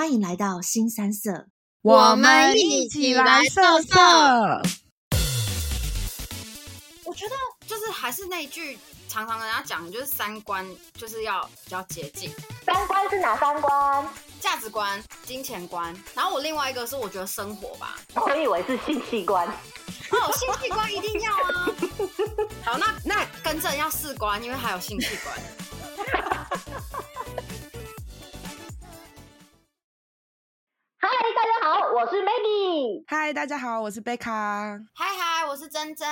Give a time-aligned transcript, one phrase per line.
[0.00, 1.44] 欢迎来到新三色，
[1.82, 4.00] 我们一起来色色。
[7.04, 7.34] 我觉得
[7.66, 8.78] 就是还是那一句，
[9.10, 12.30] 常常跟人家讲，就是三观就是要比较接近。
[12.64, 14.08] 三观是哪三观？
[14.40, 15.94] 价值观、金钱观。
[16.14, 17.98] 然后我另外一个是我觉得生活吧。
[18.14, 19.46] 我以为是性器官。
[19.46, 21.68] 哦，性器官一定要啊。
[22.64, 25.38] 好，那那更正要四观，因为还有性器官。
[32.00, 33.04] 我是 Maggie。
[33.08, 34.32] 嗨，大家好，我是贝卡。
[34.94, 36.08] 嗨嗨，我是珍珍。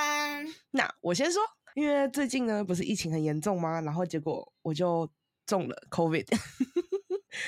[0.72, 1.40] 那我先说，
[1.74, 3.80] 因为最近呢，不是疫情很严重吗？
[3.80, 5.08] 然后结果我就
[5.46, 6.26] 中了 COVID。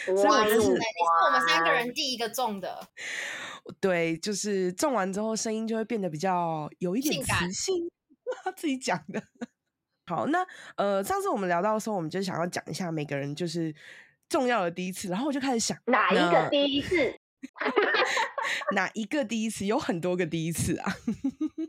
[0.07, 0.81] 所以我就是，你是
[1.27, 2.89] 我们三个人第一个中的。
[3.79, 7.91] 对，就是中完之后声音就会变得比较有一点磁性。
[8.43, 9.23] 他 自己讲的。
[10.07, 13.75] 好，那呃，上次我们聊到的时候，我们就想要讲一下每个人就是
[14.31, 17.15] 重要的第一次，然后我就开始想，哪一个第一次？
[18.74, 19.66] 哪一个第一次？
[19.66, 20.97] 有很多个第一次啊！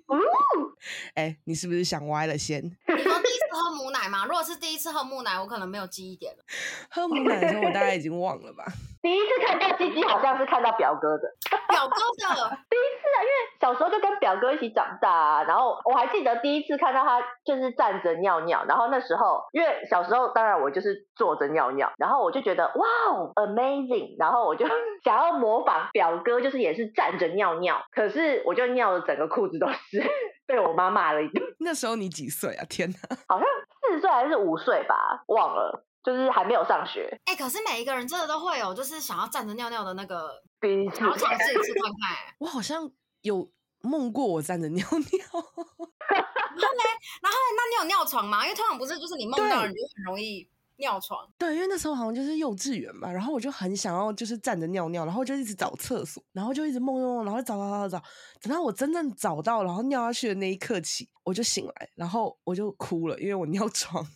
[1.15, 2.61] 哎、欸，你是不是想歪了先？
[3.51, 4.25] 喝母奶吗？
[4.25, 6.43] 如果是第一次喝母奶，我可能没有记忆点了。
[6.91, 8.65] 喝母奶的时候，我大概已经忘了吧。
[9.01, 11.23] 第一次看到鸡鸡，好像是看到表哥的。
[11.71, 15.43] 表哥的第一次啊，因为小时候就跟表哥一起长大啊。
[15.43, 24.67] 然后我还记得第一次看到他就是站着尿尿，然后那时候因为小时候当然我就是坐着尿尿，然后我就觉得哇哦，amazing，然后我就
[25.03, 30.03] 想要模仿表哥，就是也是站着尿尿，可是我就尿的整个裤子都是，
[30.51, 31.43] 被我妈骂了一顿。
[31.59, 32.65] 那时候你几岁啊？
[32.69, 33.47] 天哪， 好像
[33.81, 35.85] 四岁还是五岁吧，忘了。
[36.03, 42.17] 就是还没有上学，哎、欸，可是每一个人真的都会有，就是想要站着尿尿的那个，第一次，然后尝试一次看看。
[42.39, 42.89] 我好像
[43.21, 43.47] 有
[43.83, 44.97] 梦过我站着尿尿，
[46.09, 46.83] 然后呢，
[47.21, 48.41] 然后那你有尿床吗？
[48.43, 50.49] 因为通常不是，就是你梦到你就很容易
[50.81, 51.25] 尿床。
[51.37, 58.03] 对，因为那时候好像就是幼稚园嘛，然后我就很想要就是站着尿尿，然后就一直找厕所，然后就一直梦梦梦，然后找找找找找，
[58.41, 64.03] 等到我真正找到，然后尿下去的那一刻起，我就醒来，然后我就哭了，因为我尿床。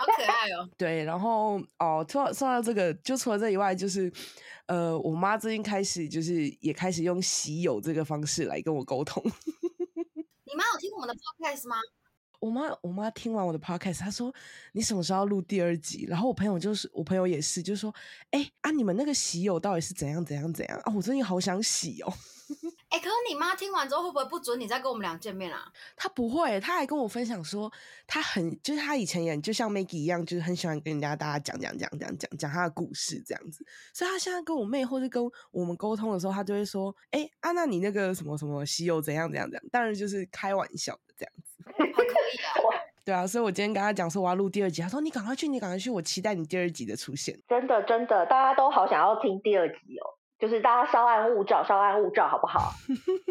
[0.00, 4.10] 好可爱哦，对，然后哦，说说到这个，就除了这以外，就是
[4.66, 9.22] 呃，我妈最近开始就是也开始用喜友这个方式来跟我沟通。
[10.44, 11.76] 你妈有听我们的 podcast 吗？
[12.40, 14.34] 我妈，我妈听完我的 podcast，她说
[14.72, 16.06] 你什么时候录第二集？
[16.08, 17.94] 然后我朋友就是，我朋友也是，就说，
[18.30, 20.92] 哎啊，你们那个洗友到底是怎样怎样怎样啊？
[20.96, 22.12] 我最近好想洗哦。
[22.90, 25.72] 哎、欸，可是你妈听完之后会不会不准你再跟我们俩见面啊？
[25.94, 27.72] 她不会，她还跟我分享说，
[28.04, 33.64] 她很就是她以前也就像 Maggie 一样，就是很喜欢跟人家大家讲讲讲讲讲讲她的故事这样子。
[33.94, 39.62] 所以她现在跟我妹或者跟我们沟通的时候，她就会说，哎、欸，啊，那你那个什么什么西游怎样怎样怎样？
[39.70, 41.62] 当然就是开玩笑的这样子。
[41.76, 42.82] 还可以啊。
[43.04, 47.40] 对啊，所以我今天跟她讲说我要录第二集，她说你赶快去，你赶快去，我期待你第二集的出现。
[47.48, 50.18] 真的真的，大家都好想要听第二集哦。
[50.40, 52.72] 就是大家稍安勿躁，稍安勿躁，好不好？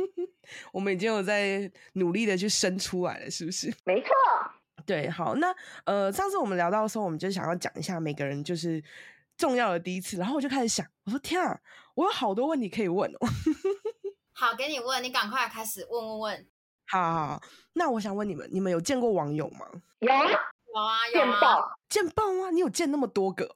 [0.72, 3.74] 我们已经有在努力的去生出来了，是不是？
[3.84, 4.10] 没错。
[4.86, 5.54] 对，好，那
[5.86, 8.84] 呃，上次我们聊到的时候，我们就想要讲一下每个人就是
[9.38, 11.60] 重要的第一次，然后我就开始想，我说天啊，
[11.96, 13.28] 我有好多问题可以问哦。
[14.34, 16.48] 好，给你问，你赶快开始问问问。
[16.88, 17.42] 好，好，好，
[17.74, 19.68] 那我想问你们，你们有见过网友吗？
[20.00, 22.50] 有，有啊，有啊，见报，见报啊？
[22.52, 23.48] 你有见那么多个？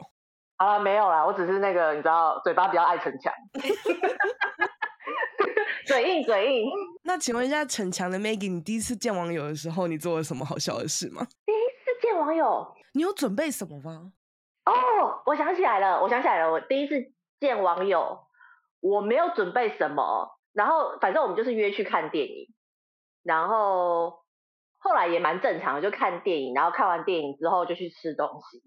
[0.58, 3.32] 啊，没有啦，我只是那个，你知道，嘴巴比较爱逞强，
[5.86, 6.72] 嘴硬嘴硬。
[7.04, 11.28] 那请问一下，逞强的 Maggie，你第一次见网友的时候，你做了什么好笑的事吗？
[11.46, 14.14] 第一次见网友，你有准备什么吗？
[14.66, 16.96] 哦，我想起来了，我想起来了，我第一次
[17.40, 18.26] 见网友，
[18.80, 22.48] 我没有准备什么，然后反正我们就是约去看电影，
[23.24, 24.24] 然后
[24.78, 28.62] 后来也蛮正常的，就看电影，然后看完电影之后就去吃东西，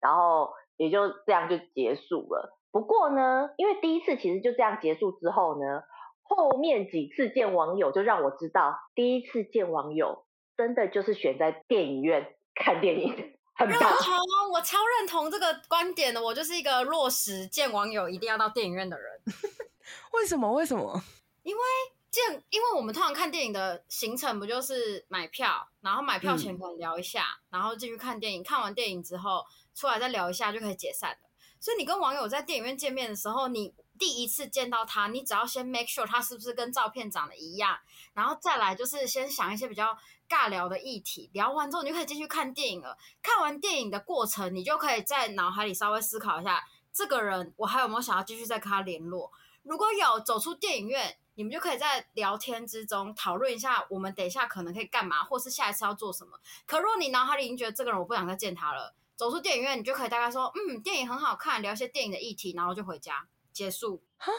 [0.00, 0.52] 然后。
[0.80, 2.58] 也就这样就结束了。
[2.72, 5.82] 不过呢，因为第一次其实就这样结束之后呢，
[6.22, 10.24] 后面几次见网友就让我知道，第一次见网友
[10.56, 13.12] 真的就是选在电影院看电影，
[13.54, 13.78] 很棒。
[13.78, 14.16] 认同，
[14.54, 16.22] 我超认同这个观点的。
[16.22, 19.20] 我就是一个落实见网友一定要到电影院的人。
[20.14, 20.50] 为什么？
[20.54, 21.02] 为什么？
[21.42, 21.62] 因为
[22.10, 29.44] 见，因为我们通常看电影的行程不就是买票，然后买票前可能聊一下，嗯、然后进去看电影，看完电影之后。
[29.72, 31.30] 出来再聊一下就可以解散了。
[31.58, 37.78] 所以你跟网友在电影院见面的时候，你第一次见到他，你只要先 make sure 他是不是跟照片长得一样，
[38.12, 39.96] 然后再来就是先想一些比较
[40.28, 41.30] 尬聊的议题。
[41.32, 42.98] 聊完之后，你就可以继续看电影了。
[43.22, 46.62] 看完电影的过程，你就可以在脑海里稍微思考一下，
[46.92, 49.30] 这个人我还有没有想要继续再跟他联络？
[49.62, 56.38] 如果有，走出电影院，你们就可以在聊天之中讨论一下，我们等一下可能可以干嘛，或是下一次要做什么。
[56.66, 58.94] 可若你脑海里已经觉得这个人我不想再见他了。
[59.16, 64.02] 走出电影院，你就可以大概说，嗯，电影很好看，聊一些电影的议题，然后就回家结束。
[64.18, 64.30] 哈，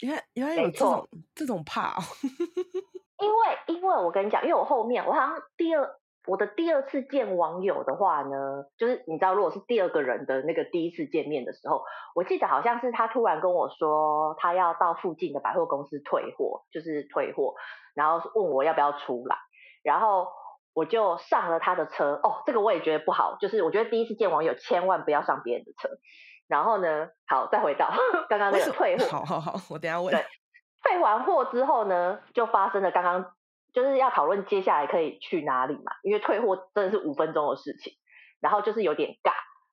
[0.00, 2.02] 原来原来有这种这种怕哦。
[3.20, 6.00] 因为因为我跟你讲，因为我后面我好像第二。
[6.26, 11.82] 我的第二次见网友的话呢，就是你知道，如果是第二个人的那个第一次见面的时候，
[12.14, 17.54] 我记得好像是他突然跟我说，他要到附近的百货公司退货，就是退货，
[17.94, 19.36] 然后问我要不要出来，
[19.82, 20.26] 然后
[20.74, 22.20] 我就上了他的车。
[22.22, 25.88] 哦，这个我也觉得不好，就是我觉得第一次见网友千万不要上别人的车。
[26.48, 27.92] 然后呢，好，再回到
[28.28, 30.12] 刚刚那个退货，好好好，我等下问。
[30.12, 30.24] 对，
[30.82, 33.35] 退完货之后呢，就发生了刚刚。
[33.76, 37.92] 就是要讨论接下来可以去哪里嘛，因为退货真的是五分钟的事情，
[38.40, 39.32] 然后就是有点尬，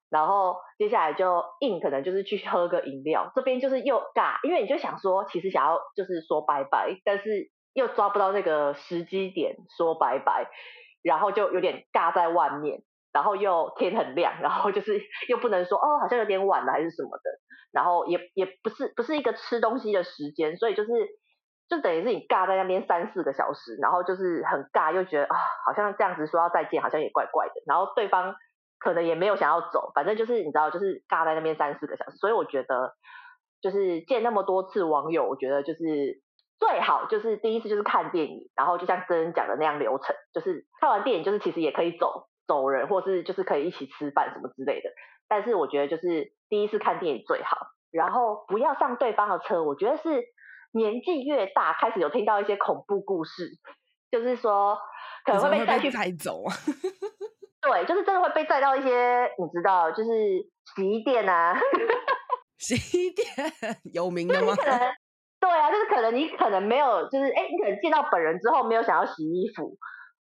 [0.10, 10.50] 然后接下来就硬可能就是去喝个饮料，这边就是又尬，因为你就想说其实想要就是说拜拜，但是又抓不到那个时机点说拜拜，
[11.02, 12.84] 然后就有点尬在外面，
[13.14, 17.32] 然后又天很亮，然后就是 又不能说哦好像有点晚了还是什么的，
[17.72, 20.92] 然后也也不是不是一个吃东西的时间，所以就是。
[21.70, 27.54] 就等于是你尬在那边三四个小时，然后就是很尬，又觉得啊，好像这样子说要再见，好像也怪怪的。
[27.66, 28.36] 然后对方
[28.80, 32.18] 可能也没有想要走，反正就是你知道，就是尬在那边三四个小时。
[32.18, 32.94] 所以我觉得，
[33.62, 36.22] 就是见那么多次网友，我觉得就是
[36.60, 44.90] 最好就是第一次就是看电影，然后就像真人讲的那样流程，就是看完电影就是其实也可以走走人，或是就是可以一起吃饭什么之类的。
[45.30, 47.58] 但是我觉得就是第一次看电影最好，
[47.90, 50.24] 然后不要上对方的车，我觉得是。
[50.74, 53.50] 年纪越大，开始有听到一些恐怖故事，
[54.12, 54.78] 就是说
[55.24, 56.54] 可能会被带去带走啊。
[57.62, 60.10] 对，就是真的会被带到一些你知道，就是
[60.76, 61.56] 洗衣店啊。
[62.60, 63.26] 洗衣店
[63.94, 64.54] 有名的吗？
[64.56, 64.80] 可能
[65.40, 69.78] 对啊，就是可能你可能没有，就是哎，你可能见到本人之后没有想要洗衣服，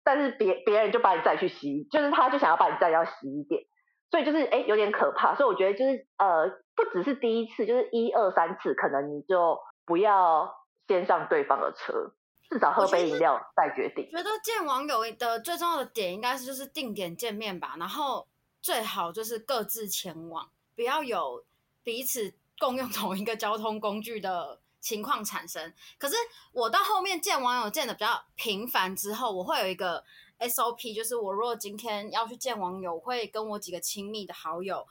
[0.05, 3.63] 但是别别人就把你带去洗，就是他就想要把你带到洗衣店，
[4.11, 5.35] 所以就是哎有点可怕。
[5.35, 9.59] 所以我觉得就是呃，不只是第一次，就是一二三次，可能你就。
[9.85, 12.13] 不要先上对方的车，
[12.51, 14.11] 至少喝杯饮料再决定。
[14.11, 18.27] 觉得见网友的最重要的点应该是就是定点见面吧，然后
[18.61, 21.45] 最好就是各自前往，不要有
[21.83, 25.73] 彼此共用同一个交通工具的情况产生。
[25.99, 26.17] 可是
[26.53, 30.03] 我到后面见网友见的比较频繁之后，我会有一个
[30.39, 34.87] SOP，就是我如果今天要去见网友，我会跟我几个亲密的好友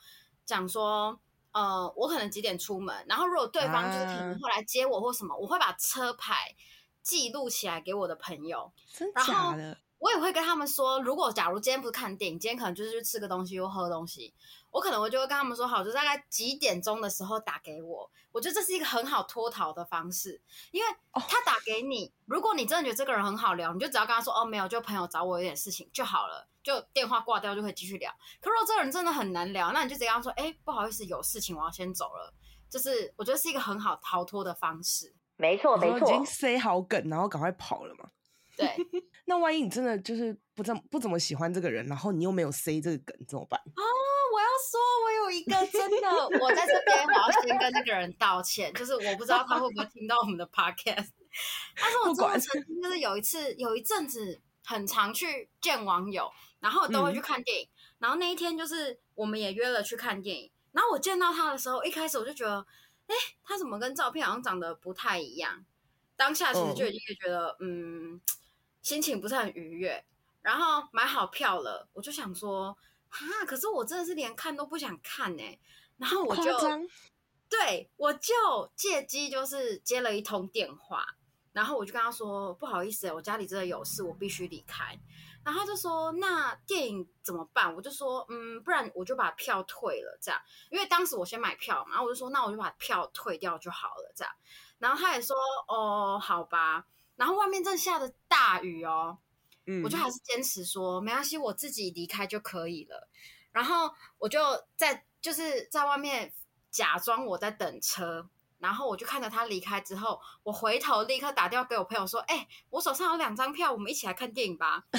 [0.46, 1.20] 讲说。
[1.54, 6.36] 呃，我可能几点出门，然后如果对方就是可能会来接我或什么，啊、我会把车牌
[7.02, 8.74] 记录起来给我的朋友。
[8.92, 9.78] 真的假的？
[10.04, 14.34] 我也会跟他们说，如果假如今天不是看电影，今天可能就是去吃个东西或喝东西，
[14.70, 18.12] 我可能我就会跟他们说好，就大概几点钟的时候打给我。
[18.34, 20.42] 我觉得这是一个很好脱逃的方式，
[20.72, 26.46] 因为他打给你，哦、如果你真的觉得这个人很好聊，你就只要跟他说哦，没有，就朋友找我有点事情就好了。
[26.62, 28.12] 就电话挂掉就可以继续聊。
[28.42, 32.34] 可如果这个人真的很难聊，那你就直接跟他说：“哎、欸，不好意思，有事情，我要先走了。”
[32.70, 35.14] 就是我觉得是一个很好逃脱的方式。
[35.38, 38.10] 没错，没错，已经塞好梗，然后赶快跑了嘛。
[38.58, 38.76] 对。
[39.26, 43.60] 那万一你真的就是不怎不怎么喜欢这个人，然后你又没有 C 这个梗，怎么办？
[43.60, 43.82] 哦，
[44.34, 51.10] 我要说，我有一个真的，我在这边我要先跟那个人道歉，就是我不知道他会不会听到我们的 podcast，
[51.76, 56.32] 但是我真的曾经就是有一次有一阵子很常去见网友。
[56.64, 57.70] 然后都会去看电影，嗯、
[58.00, 60.50] 然后那一天就是我们也约了去看电影。
[60.72, 62.66] 然后我见到他的时候，一开始我就觉得，
[63.08, 65.66] 哎，他怎么跟照片好像长得不太一样？
[66.16, 68.22] 当下其实就已经觉得，嗯，嗯，
[68.84, 70.06] 心情不是很愉悦。
[70.44, 72.78] 然后买好票了，我就想说，
[73.10, 75.60] 哈，可是我真的是连看都不想看呢。
[75.98, 76.44] 然后我就，
[77.48, 78.34] 对，我就
[78.76, 81.06] 借机就是接了一通电话，
[81.54, 85.00] 然后我就跟他说，不好意思，我家里真的有事，我必须离开。
[85.46, 90.42] 然后他就说：“那电影怎么办？”我就说：“嗯，不然我就把票退了，这样。
[90.70, 94.34] 因为当时我先买票嘛，然后我就说：‘那我就把票退掉就好了，这样。’
[94.80, 95.36] 然后他也说
[95.68, 96.86] ：‘哦，好吧。’
[97.24, 99.18] 然后外面正下着大雨哦，
[99.66, 103.08] 嗯，我就还是坚持说没关系，我自己离开就可以了。
[103.54, 104.42] 然后我就
[104.76, 106.34] 在就是在外面
[106.70, 108.28] 假装我在等车。”
[108.60, 114.84] 然后我就看着他离开之后，我回头立刻打电话给我朋友说：“哎、欸，我手上有两张票，我们一起来看电影吧。”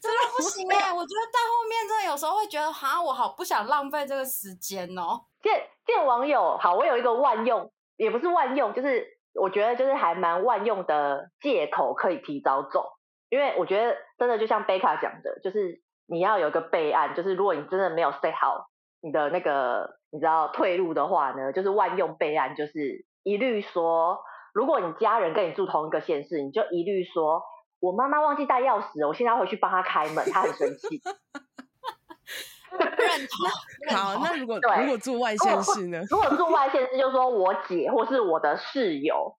[0.00, 0.92] 真的不行哎、欸！
[0.92, 5.24] 我觉得到后面真的有时候会觉得，哈，我好不想浪费这个时间哦。
[5.42, 12.90] 见见网友好，我有一个万用，也不是万用，就是我觉得就是还蛮万用的借口，可以提早走。
[13.28, 15.82] 因为我觉得真的就像贝卡讲的，就是。
[16.10, 18.70] 你要有个备案，就是如果你真的没有 set 好
[19.02, 24.18] 你的那个，你知道退路的话呢，就是万用备案，就是一律说，
[24.54, 27.42] 如果你家人跟你住同一个县市，你就一律说，
[27.78, 31.02] 我妈妈忘记带钥匙，我现在回去帮她开门，她很生气。
[32.70, 33.96] 认同。
[33.96, 36.02] 好，那如果对如果住外县市呢？
[36.10, 39.36] 如果住外县市，就是说我姐或是我的室友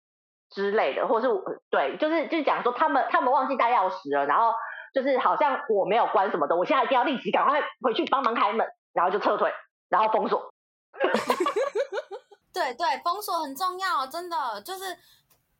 [0.49, 4.53] 之类的，或是我对，就是就是讲说他们他们忘记带钥匙了，然后
[4.93, 9.53] 就是好像我没有关什么的，我现在一定要立即赶快回去帮忙开门，然后就撤退，
[9.89, 10.51] 然后封锁。
[12.51, 14.97] 对对，封锁很重要，真的就是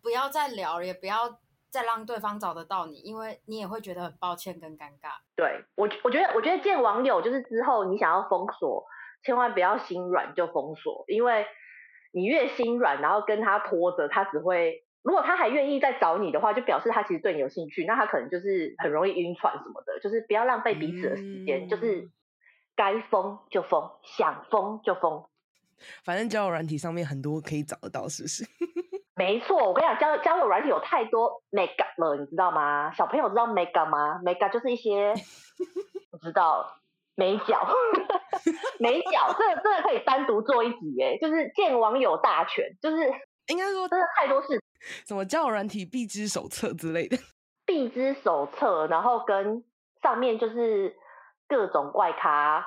[0.02, 1.30] 不要再聊了，也不要
[1.72, 5.20] 再让对方找得到你，因为你也会觉得很抱歉跟尴尬。
[5.36, 8.86] 对我，我觉得，我觉得见网友就是之后你想要封锁，
[9.24, 11.46] 千万不要心软就封锁，因为
[12.12, 22.10] 你越心软，然后跟他拖着，他只会，如果他还愿意再找你的话，就表示他其实对你有兴趣，那他可能就是很容易晕船什么的，就是不要浪费彼此的时间，嗯、就是
[22.76, 25.24] 该封就封，想封就封。
[26.04, 28.44] 反正交友软体上面很多可以找得到，是不是？
[29.20, 32.94] 没错，我跟你讲，交交友软体有太多 mega 了，你知道吗？
[32.94, 35.14] 小朋友知道 mega 吗？mega 就是一些
[36.10, 36.66] 不知道
[37.16, 37.68] 美角，
[38.80, 43.12] 美角， 这个这个可以单独做一集耶，就是见网友大全，就是
[43.48, 44.64] 应该说真的太多事，
[45.06, 47.18] 什么交友软体必知手册之类的，
[47.66, 49.66] 必知手册，然后跟
[50.02, 50.96] 上面就是
[51.50, 52.66] 各种怪咖。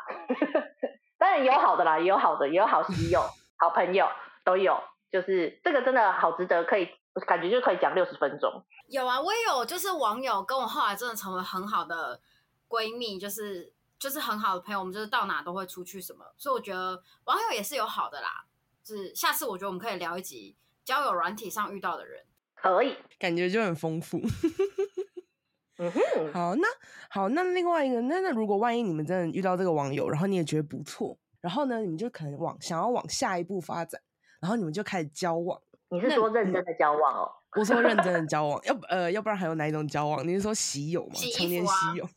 [1.16, 3.22] 当然有好的啦，也有好的，也有好基友、
[3.56, 4.06] 好朋友
[4.44, 4.78] 都有。
[5.12, 6.88] 就是这个真的好值得，可以
[7.26, 8.64] 感觉就可以讲六十分钟。
[8.88, 12.20] 有啊，我也有，就是网友跟我后来真的成为很好的
[12.68, 16.24] 闺蜜，就是就是很好的朋友，我们就是到哪都会出去什么。
[16.38, 18.46] 所以我觉得网友也是有好的啦。
[18.82, 24.18] 就是下次我觉得我们可以聊一集交友软体上遇到的人，可以，感觉就很丰富。
[25.78, 26.66] 嗯哼，好，那
[27.08, 34.00] 好，那另外一个，那那如果万一你们真的遇到这个网友，然后你也觉得不错，然后呢，你们就可能往想要往下一步发展，
[34.42, 35.58] 然后你们就开始交往。
[35.88, 37.30] 你是说认真的交往哦？
[37.56, 40.26] 我说认真的交往，要呃，要不然还有哪一种交往？
[40.26, 41.14] 你是说喜友吗？
[41.14, 42.08] 洗常年喜友？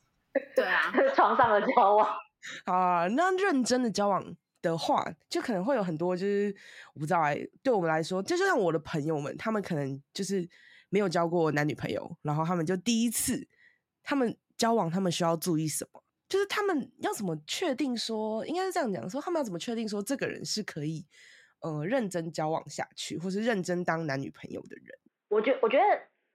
[0.55, 2.08] 对啊，床上的交往。
[2.65, 6.55] 啊，那认真的交往的话，就可能会有很多，就是
[6.94, 10.48] 我不知道哎、欸，对我们来说，就像我的朋友们，他们可能就是
[10.89, 13.48] 没有交过男女朋友，然后他们就第一次，
[14.03, 16.01] 他们交往，他们需要注意什么？
[16.29, 21.05] 就是他们要怎么确定说，应该是这样讲说，他们要怎么确定说这个人是可以
[21.65, 24.98] 呃认真交往下去，或是认真当男女朋友的人？
[25.29, 25.84] 我觉我觉得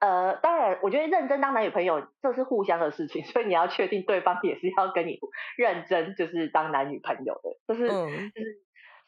[0.01, 5.19] 呃，当然，我觉得认真当男女朋友这是互相的事情， 所以你要确定对方也是要跟你
[5.57, 8.59] 认真，就是当男女朋友的，这是、嗯、就是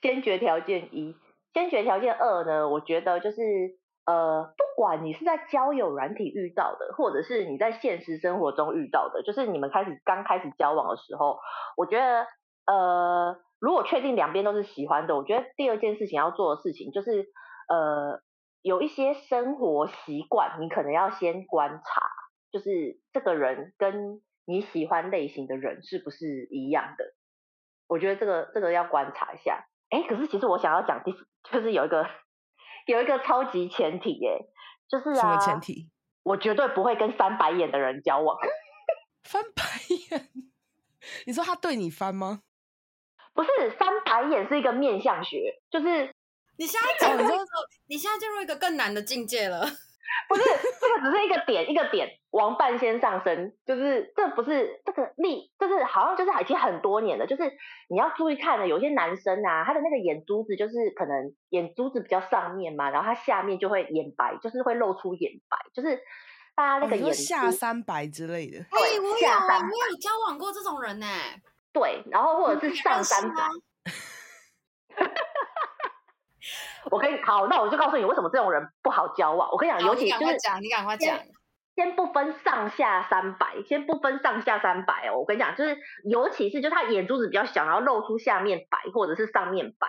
[0.00, 1.17] 先决条件一。
[1.55, 3.43] 先决条件二呢，我觉得就是
[4.07, 11.38] 呃，不管你是在交友软体遇到的，或者是你在现实生活中遇到的，就是你们开始刚开始交往的时候，
[11.76, 12.26] 我觉得
[12.64, 17.28] 呃，如果确定两边都是喜欢的，我觉得第二件事情要做的事情就是
[17.69, 18.21] 呃。
[18.64, 22.02] 有一些生活习惯，你可能要先观察，
[22.52, 27.04] 就是这个人跟你喜欢类型的人是不是一样的？
[27.88, 29.66] 我觉得这个这个要观察一下。
[29.90, 31.12] 哎，可是其实我想要讲第，
[31.50, 32.07] 就是有一个
[32.87, 34.38] 有一个超级前提，耶，
[34.88, 35.90] 就是啊，什么前提？
[36.23, 38.38] 我绝对不会跟翻白眼的人交往。
[39.25, 39.64] 翻白
[40.12, 40.28] 眼？
[41.26, 42.42] 你说他对你翻吗？
[43.35, 46.11] 不是，翻白眼是一个面相学，就是。
[46.59, 47.45] 你现在进入一个，
[47.89, 49.62] 你现在进入一个更难的境界了。
[50.29, 57.27] 不是，这个只是一个点，一个点，王半仙上身，就是这不是这个力，就是好像就是已经很多年了。
[57.27, 57.51] 就是
[57.89, 65.99] 你要注意看的，有些男生啊，他的那个眼珠子就是可能眼珠子比较上面嘛，然后他下面就会眼白，就是会露出眼白，就是
[66.55, 68.59] 大家那个眼、哦、下三白之类的。
[68.59, 71.07] 哎、欸，我有，我有交往过这种人呢。
[71.73, 73.43] 对，然后或者是上三白。
[76.91, 79.50] 我可以好，那我就告诉你为什么这种人不好交往。
[79.50, 81.19] 我跟你讲，尤其就是讲，你赶快讲。
[81.75, 85.21] 先不分上下三白，先不分上下三白哦。
[85.21, 89.88] 我跟你讲，就是尤其是就他眼珠子比较小，然后露出下面白或者是上面白，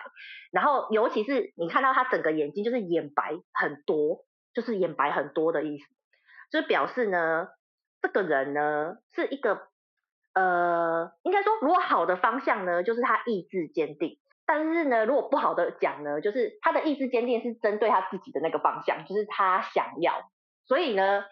[0.52, 4.24] 然后尤其是你看到他整个眼睛就是眼白很多，
[4.54, 5.86] 就是眼白很多的意思，
[6.52, 7.50] 就是表示呢，
[8.02, 9.68] 这个人呢是一个
[10.34, 14.18] 呃，应该说如果好的方向呢，就是他意志坚定。
[14.46, 20.30] 但是呢，如果不好的讲呢，就是他的意志坚定是针对他自己的那个方向，就是他想要。
[20.66, 21.24] 所以呢，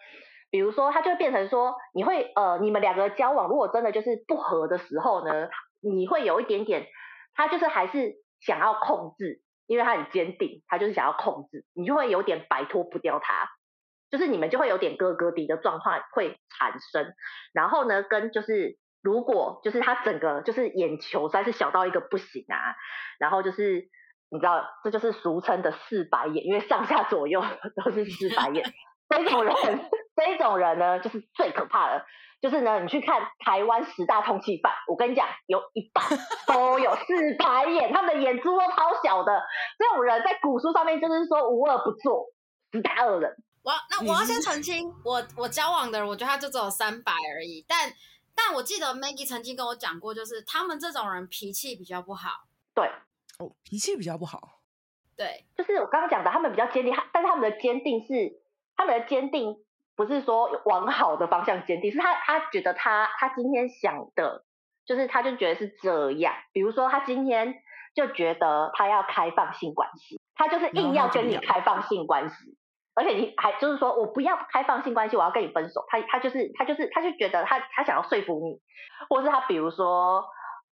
[0.50, 6.86] 比如说他就会变成说，你会呃，你们两个交往，如果真的就是不合的时候呢，你会有一点点，
[7.34, 13.50] 他就是还是想要控制，因为他很坚定，他就是想要控制，你就会有点摆脱不掉他，
[14.10, 17.12] 就是你们就会有点哥哥弟的状况会产生。
[17.52, 18.78] 然后呢，跟就是。
[19.02, 22.76] 如果就是他整个就是眼球实在是小到一个不行啊，
[23.18, 23.88] 然后就是
[24.30, 27.42] 你知道，这就是俗称的四白眼，因为上下左右
[27.84, 28.64] 都是四白眼，
[29.08, 29.54] 这种人
[30.16, 32.04] 这一种人呢，就是最可怕的。
[32.40, 36.04] 就是呢，你去看台湾十大通缉犯，我跟你讲，有一半
[36.52, 39.40] 都有四白眼，他们的眼珠都超小的。
[39.78, 42.26] 这种人在古书上面就是说无恶不作，
[42.72, 43.30] 十大恶人。
[43.62, 47.64] 我那我要先澄清，我我交往的人，我觉得他就只有三白而已。
[47.68, 47.88] 但
[48.34, 52.48] 但我记得 Maggie 曾经跟我讲过，就是他们这种人脾气比较不好。
[52.74, 52.90] 对，
[53.38, 54.60] 哦，脾气比较不好。
[55.16, 58.40] 对，就是我刚刚讲的，他们比较坚定，但是他们的坚定是
[58.76, 59.62] 他们的坚定。
[59.94, 64.42] 不是说往好的方向坚定，是他他觉得他他今天想的，
[64.86, 66.34] 就是他就觉得是这样。
[66.50, 67.54] 比如说他今天
[67.94, 72.56] 就觉得他要开放性关系，他就是硬要跟你开放性关系，
[72.94, 75.84] 而且你还就是说我不要开放性关系，我要跟你分手。
[75.88, 78.60] 他他就是他就是他就觉得他他想要说服你，
[79.08, 80.24] 或是他比如说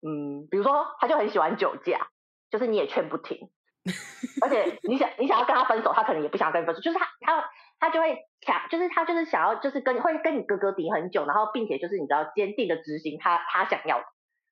[0.07, 2.09] 嗯，比如说他就很喜欢酒驾，
[2.51, 3.51] 就是你也劝不停，
[4.43, 7.45] 而且你想你想要跟他分手，他可能也不想跟你分手，就是他他。
[7.83, 14.05] 他就会想，就是他就是想要，就是跟会跟你哥哥顶很久，然后并且就是你知道坚定的执行他他想要的，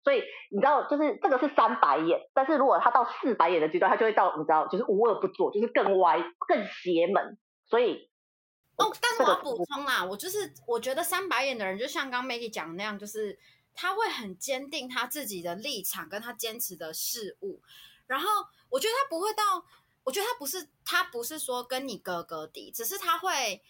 [0.03, 7.37] 所以你知道就是这个是三白眼，但是如果他到四白眼的阶段，他就会到你知道就是无恶不作，就是更歪更邪门，
[7.69, 8.09] 所以
[8.77, 13.39] 哦，但是我要补充啦，我就是我觉得三白眼的人就像刚 Maggie 讲的那样，就是
[13.75, 17.61] 他会很坚定他自己的立场跟他坚持的事物，
[18.07, 18.29] 然后
[18.71, 19.65] 我觉得他不会到。
[20.05, 23.63] 我觉得他不是，他不是说跟你哥哥敌，只是他会，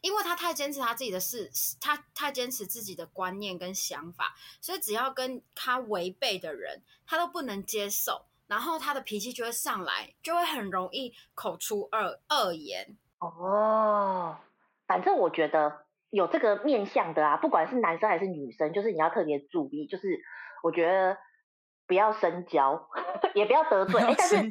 [0.00, 1.48] 因为他太坚持他自己的事，
[1.80, 12.98] 他太坚持自己的观念跟想法，所以只要跟他违背的人，他都不能接受，然后他的脾气就会上来，就会很容易口出恶恶言。
[13.28, 14.36] 哦，
[14.86, 20.18] 反正我觉得有这个面向的啊，不管是男生还是女生，就是你要特别注意，就是
[20.62, 21.16] 我觉得
[21.86, 22.88] 不要深交，
[23.34, 24.50] 也不要得罪，哎，但是。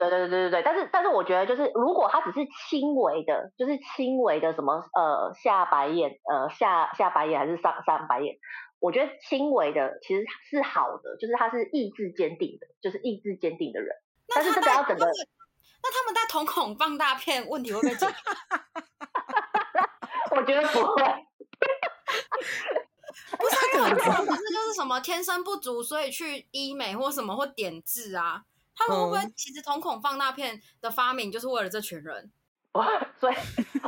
[0.00, 8.38] 对对对对对，但是但是我觉得就是如果他只是轻微的，就是轻微的什么呃下白眼呃下下白眼还是上上白眼，
[8.80, 13.94] 我觉得轻微的其实是好的，就是他是意志坚定的，就是意志坚定的人。
[14.34, 15.04] 但是这个要整个，
[15.82, 18.14] 那他们戴瞳孔放大片问题会不会解决？
[20.36, 20.94] 我觉得不会。
[23.38, 24.06] 不是因为 不是
[24.52, 28.42] 就是什么天生不足，所以去医美或什么或点痣啊。
[28.74, 32.32] 他们会不会其实瞳孔放大片的发明就是为了这群人？
[32.72, 32.82] 我
[33.18, 33.34] 所以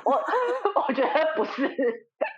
[0.04, 0.12] 我
[0.88, 1.62] 我觉得不是，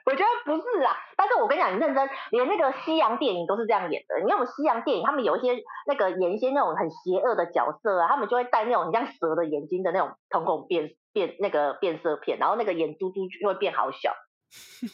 [0.05, 0.95] 我觉得不是啊。
[1.17, 4.21] 但是我跟你讲，你认真，连那个西洋电影都是这样演的。
[4.21, 14.15] 你看我们西洋电影，他们有一些那个演一些那种很邪恶的角色啊，他们就会戴那种很像蛇的眼睛的那种瞳孔变变那个变色片，然后那个眼珠珠就会变好小。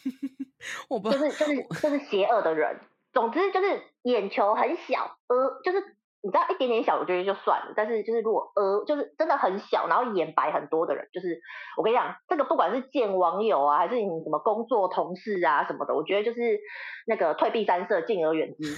[0.88, 2.78] 我不就是就是就是邪恶的人。
[3.12, 5.96] 总之就是眼球很小，呃，就是。
[6.22, 7.72] 你知道一点点小，我觉得就算了。
[7.74, 11.40] 但是就是如果呃，就是真的很小，然后眼白很多的人，就是
[11.76, 16.60] 我跟你讲，这个不管是见网友啊，还是你什么工作同事啊什么的，我觉得就是
[17.06, 18.76] 那个退避三舍，敬而远之，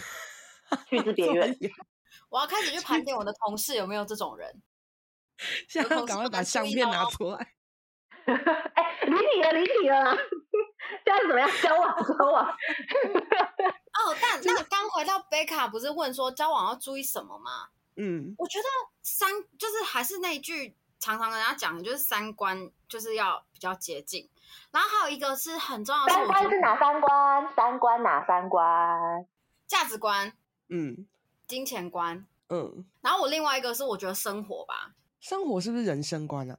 [0.89, 1.57] 去之别 院。
[2.31, 4.63] 我要开始去盘点我的同事有没有这种人。
[5.69, 7.37] 现在赶快把相片拿出来。
[8.25, 10.17] 哎、欸，离题了，离题了。
[11.05, 11.51] 现在怎么样？
[11.61, 12.57] 交往，交往。
[13.95, 17.69] 哦，但那刚回到贝卡，不是问说交往要注意什么吗？
[17.97, 18.65] 嗯，我觉得
[19.03, 24.29] 三就是还是那一句常常跟人家讲的，就是三观就是要比较接近。
[24.71, 27.55] 然后还有一个是很重要的，三观是哪三观？
[27.55, 29.27] 三观哪三观？
[29.67, 30.33] 价值观，
[30.69, 31.07] 嗯，
[31.47, 32.85] 金钱观，嗯。
[33.01, 36.59] 然后我另外一个是我觉得生活吧，生活是不是人生观啊？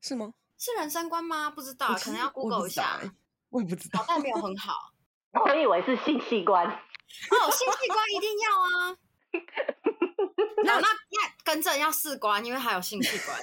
[0.00, 0.34] 是吗？
[0.58, 1.50] 是人生观吗？
[1.50, 3.00] 不知道，可能要 Google 一下。
[3.50, 4.92] 我也不知道，脑袋没有很好。
[5.42, 6.66] 我以为是性器官。
[6.66, 8.96] 哦，性器官一定要啊。
[10.64, 13.38] 那那那更正要试官，因为还有性器官。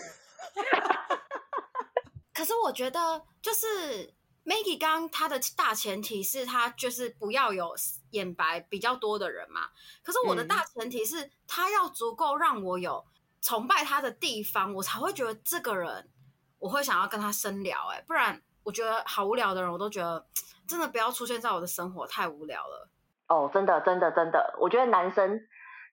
[2.34, 4.13] 可是我觉得，就是
[4.45, 7.75] Maggie 刚他的大前提是他就是不要有
[8.12, 9.69] 眼白比较多的人嘛。
[10.01, 13.06] 可是我的大前提是他要足够让我有
[13.41, 16.10] 崇拜他的地方，我才会觉得这个人
[16.58, 17.88] 我会想要跟他深聊。
[17.91, 18.41] 哎，不然。
[18.63, 20.26] 我觉得好无聊的人，我都觉得
[20.67, 22.89] 真的不要出现在我的生活，太无聊了。
[23.28, 25.39] 哦，真的，真的，真的，我觉得男生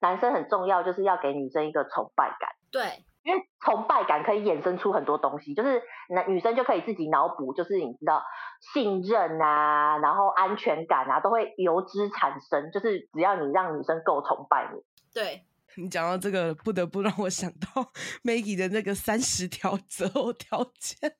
[0.00, 2.50] 男生很重要，就是要给女生一个崇拜感。
[2.70, 8.22] 对，因为崇拜感可以衍生出很多东西，就是男女生就可以自己脑补，就是你知道
[8.72, 12.70] 信任啊，然后安全感啊，都会由之产生。
[12.72, 14.81] 就是只要你让女生够崇拜你。
[15.14, 15.44] 对，
[15.76, 17.92] 你讲到这个，不得不让我想到
[18.24, 21.16] Maggie 的那个三十条择偶条件。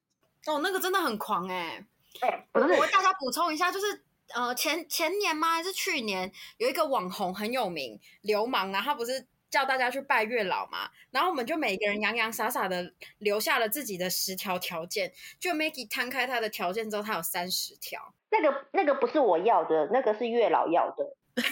[0.49, 1.87] 哦，那个真的很狂哎、欸！
[2.21, 5.53] 哎、欸，我为大家补充一下，就是呃前前年吗？
[5.55, 18.15] 还是去年有一个网红很有名，流氓啊，他不是叫大家去拜月老嘛，然后我们就每个人洋洋洒洒的留下了自己的十条条件，就 Maggie 摊开他的条件之后，他有三十条。
[18.31, 21.17] 那个那个不是我要的，那个是月老要的。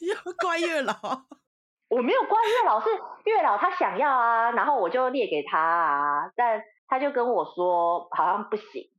[0.00, 0.94] 要怪月老？
[1.88, 2.88] 我没有怪月老，是
[3.24, 8.90] 月老他想要啊，然后我就列给他啊，但他就跟我说好像不行。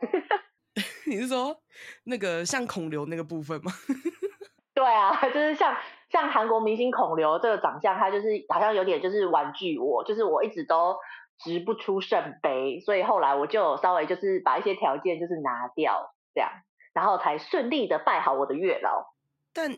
[1.06, 1.56] 你是说
[2.04, 3.72] 那个像孔刘那个部分吗？
[4.74, 5.74] 对啊，就是像
[6.10, 10.96] 像韩国明星孔刘这个长相，他就是好像有点就是婉拒我，就是我一直都
[11.38, 16.50] 直不出圣杯，所以后来我就稍微就是把一些条件就是拿掉，这样，
[16.92, 19.14] 然后才顺利的拜好我的月老。
[19.54, 19.72] 但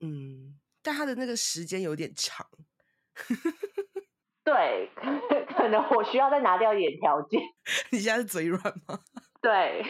[0.00, 2.46] 嗯，但他的那个时间有点长。
[4.44, 4.90] 对，
[5.56, 7.40] 可能我需要再拿掉一点条件。
[7.90, 9.00] 你现在是嘴软吗？
[9.40, 9.82] 对。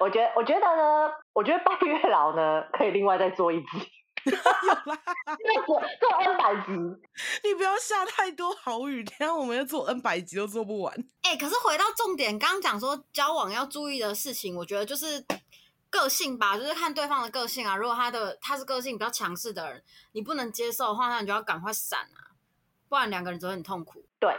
[0.00, 3.66] 我觉得，我觉得呢，我觉得拜月老呢，可以另外再做一集，
[4.24, 4.98] 有啦，
[5.66, 6.72] 做做 N 百集，
[7.42, 10.94] 你不要下太多好语，这样我们要做 N 百集都做不完。
[11.22, 15.24] 哎、欸，可是回到重点，刚刚讲说交往要注意的事情，我觉得就是
[15.90, 17.74] 个性吧，就是看对方的个性啊。
[17.74, 19.82] 如果他的他是个性比较强势的人，
[20.12, 22.27] 你不能接受的话，那你就要赶快闪啊，
[22.88, 24.04] 不然两个人只会很痛苦。
[24.18, 24.32] 对，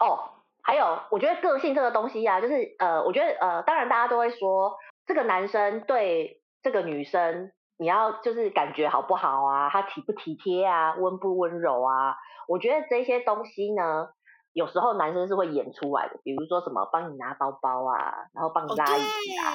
[0.00, 0.30] 哦，
[0.62, 4.76] 还有，我觉得个性这个东西啊，就是呃，我觉得呃，当然大家都会说。
[5.08, 9.70] 这个男生对这个女生，你要就是感觉好不好啊？
[9.70, 10.96] 他体不体贴啊？
[10.96, 12.16] 温不温柔啊？
[12.48, 14.08] 我觉得这些东西呢，
[14.52, 19.06] 有时候男生是会演出来的，比如说什么帮你拿包包啊，然后帮你拉椅子
[19.40, 19.54] 啊，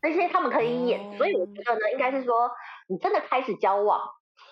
[0.00, 1.18] 这些他们可以演。
[1.18, 2.50] 所以我觉得呢，应该是说，
[2.88, 4.00] 你真的开始交往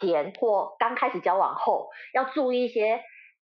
[0.00, 3.00] 前或刚开始交往后，要注意一些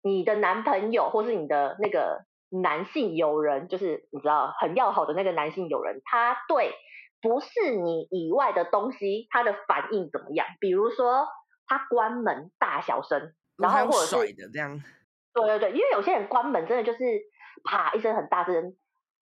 [0.03, 2.25] 你的男朋友或是你的那个。
[2.61, 6.71] 男性友人就是你知道很要好的那个男性友人，他对
[7.19, 10.45] 不是你以外的东西，他的反应怎么样？
[10.59, 11.25] 比如说
[11.65, 14.79] 他关门大小声，然后或者是甩的这样。
[15.33, 16.99] 对对对，因为有些人关门真的就是
[17.63, 18.75] 啪一声很大声。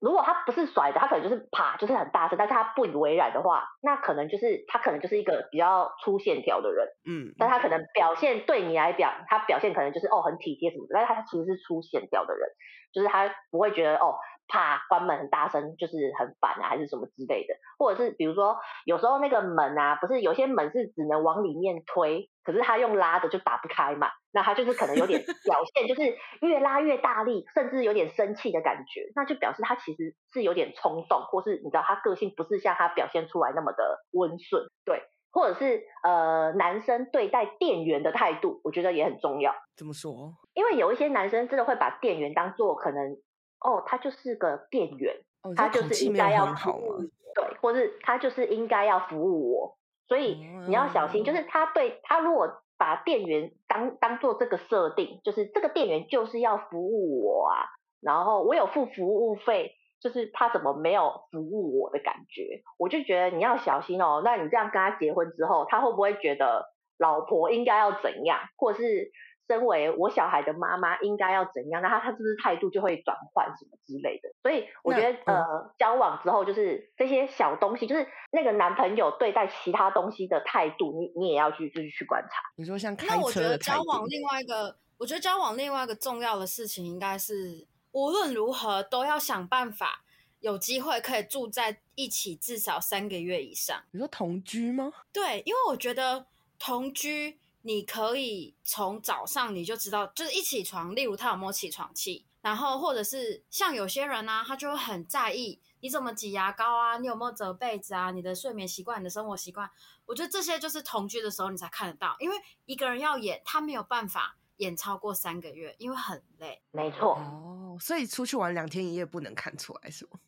[0.01, 12.49] 如果他不是甩的，他可能就是啪，就是很大声，但是他不以为然的话，那可能就是他可能就是一个比较粗线条的人，嗯，但他可能表现对你来讲，他表现可能就是哦很体贴什么的，但是他其实是粗线条的人，
[12.93, 14.15] 就是他不会觉得哦。
[14.49, 39.55] 怕关门很大声，就是很烦啊，还是什么之类的，或者是比如说有时候那个门啊，不是有些门是只能往里面推，可是他用拉的就打不开嘛，那他就是可能有点 表现，就是越拉越大力，甚至有点生气的感觉，那就表示他其实是有点冲动，或是你知道他个性不是像他表现出来那么的温顺，对，或者是呃男生对待店员的态度，我觉得也很重要。
[39.77, 40.33] 怎么说？
[40.55, 43.17] 因为有一些男生真的会把店员当做可能。
[43.61, 47.01] 哦，他就是个店员，哦、他就是应该要服务，
[47.35, 50.35] 对，或是他就是应该要服务我，所以
[50.67, 57.67] 你要小心，就是他对他如果把店员当当做这个设定，就是这个店员就是要服务我啊，
[58.01, 66.67] 然后我有付服务费，就是他怎么没有服务我的感觉，我就觉得你要小心哦，那你这样跟他结婚之后，他会不会觉得
[66.97, 69.11] 老婆应该要怎样，或者是？
[69.49, 71.81] 身为我小孩的妈妈，应该要怎样？
[71.81, 74.29] 那他他是不是态度就会转换什么之类的？
[74.43, 82.43] 所以我觉得，嗯、呃，交往之后就是这些小东西，就是那个男朋友对待其他东西的态度，你你也要去就是去观察。
[82.57, 90.05] 你说像开车的，那我觉得交往另外一个，我觉得交往另外一个重要的事情，应该是无论如何都要想办法
[90.41, 93.81] 有机会可以住在一起至少三个月以上。
[93.93, 94.93] 你说同居吗？
[95.11, 96.27] 对，因为我觉得
[96.59, 97.39] 同居。
[97.63, 109.69] 你可以从早上你就知道，就是一起床，例如他有没有起床气，然后或者是像有些人呢、啊，他就会很在意你怎么挤牙膏啊，你有没有折被子啊，你的睡眠习惯、你的生活习惯，
[110.07, 116.63] 我觉得这些就是同居的时候你才看得到，因为一个人要演，他没有办法演超过三个月，因为很累。
[116.71, 117.17] 没错。
[117.17, 120.21] 哦，所以出去玩两天一夜不能看出来是吗？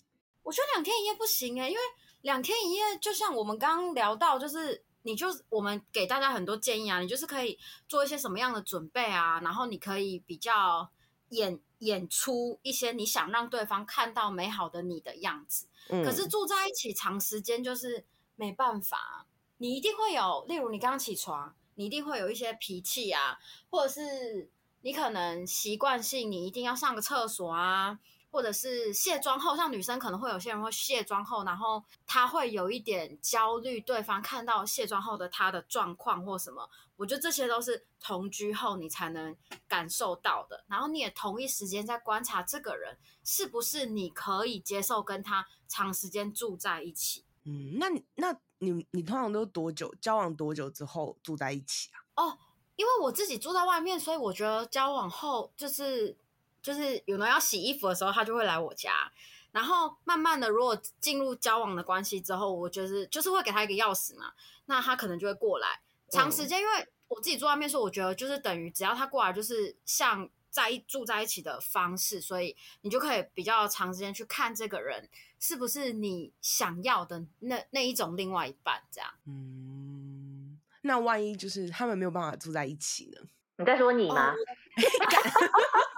[0.43, 1.81] 我觉得两天一夜不行哎、欸，因为
[2.23, 4.85] 两天一夜就像我们刚刚聊到，就是。
[5.03, 7.59] 你就我们给大家很多建议啊，你就是可以
[7.89, 10.91] 做一些什么样的准备啊，然后你可以比较
[11.31, 15.67] 演演出一些你想让对方看到美好的你的样子。
[15.89, 16.05] 嗯。
[16.05, 18.05] 可是住在一起长时间就是
[18.37, 23.39] 没办法，你一定会有，例如你刚起床，你一定会有一些脾气啊，
[23.71, 24.51] 或者是
[24.83, 27.99] 你可能习惯性你一定要上个厕所啊。
[28.31, 40.65] 或者是卸妆后，像女生可能会有些人会卸妆后，然后她会有一点焦虑，对方看到卸妆后的她的状况或什么，我觉得这些都是同居后你才能感受到的。
[40.69, 47.25] 然后你也同一时间在观察这个人是不是你可以接受跟他长时间住在一起。
[47.45, 52.25] 嗯，那那你你通常都多久交往多久之后住在一起啊？
[52.25, 52.39] 哦。
[52.77, 56.17] 因为我自己住在外面，所以我觉得交往后就是
[56.63, 59.11] 就是有人要洗衣服的时候，他就会来我家。
[59.53, 64.33] 然后慢慢的，如果进入交往的关系之后，我就是就是会给他一个钥匙嘛，
[64.67, 65.81] 那他可能就会过来。
[66.11, 75.09] 长时间，因为我自己住外面，所以我觉得就是等于只要他过来，就是像在住在一起的方式，所以你就可以比较长时间去看这个人
[75.41, 79.11] 是不是你想要的那那一种另外一半这样。
[79.27, 83.21] 嗯，那万一就是他们没有办法住在一起呢？
[83.59, 84.37] 你在说你吗？Oh,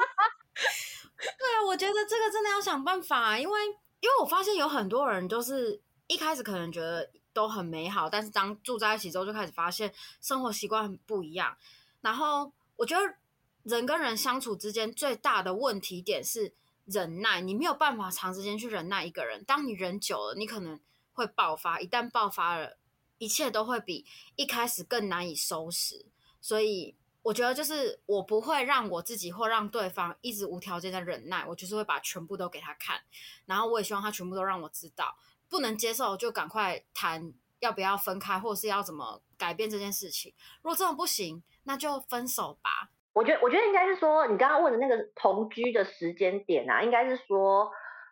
[1.22, 3.66] 对啊，我觉得这个真的要想办法，因为
[4.00, 11.56] 因为我发现有很多人都是一开始可能觉得都很美好，但是当住在一起之后，就开始发现生活习惯很不一样。
[12.00, 13.14] 然后我觉得
[13.62, 16.52] 人跟人相处之间最大的问题点是
[16.86, 19.44] 忍耐，你没有办法长时间去忍耐一个人。
[19.44, 20.80] 当你忍久了，你可能
[21.12, 22.76] 会爆发，一旦爆发了，
[23.18, 26.06] 一切都会比一开始更难以收拾。
[26.40, 26.96] 所以。
[27.22, 33.00] 我觉得就是我不会让我自己或让对方一直无条件的忍耐，我就是会把全部都给他看，
[33.46, 35.16] 然后我也希望他全部都让我知道，
[35.48, 40.34] 不能接受就赶快谈要不要分开，或是要怎么改变这件事情。
[40.62, 42.90] 如果这种不行，那就分手吧。
[43.12, 47.70] 我觉得，我觉得应该是说，你刚刚问的那个同居的时间点啊，应该是说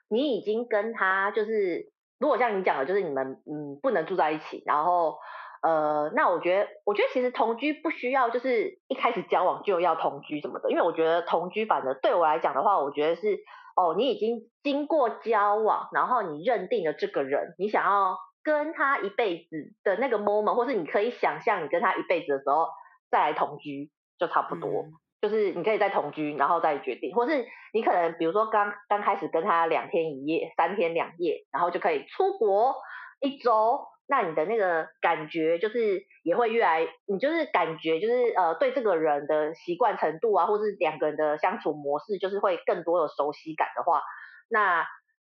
[0.08, 5.18] 你已经跟他就是，如果像你讲的，就是你们嗯不能住在一起，然后。
[5.62, 13.38] 呃，那我觉得，我觉得其实同居不需要就是一开始交往就要同居什么的，因为我觉得同居反正对我来讲的话，我觉得是
[13.76, 22.68] 哦，你已经经过交往，然后你认定了这个人，你想要跟他一辈子的那个 moment，或是你可以想象你跟他一辈子的时候
[23.10, 32.76] 再来同居就差不多，嗯、就是你可以再同居，然后再决定，或是你可能比如说刚刚开始跟他两天一夜、三天两夜，然后就可以出国
[33.20, 33.86] 一周。
[34.10, 44.02] 那你的那个感觉就是也会越来，你就是感觉就是呃对这个人的习惯程度啊，或是两个人的相处模式，就是会更多有熟悉感的话，
[44.48, 44.84] 那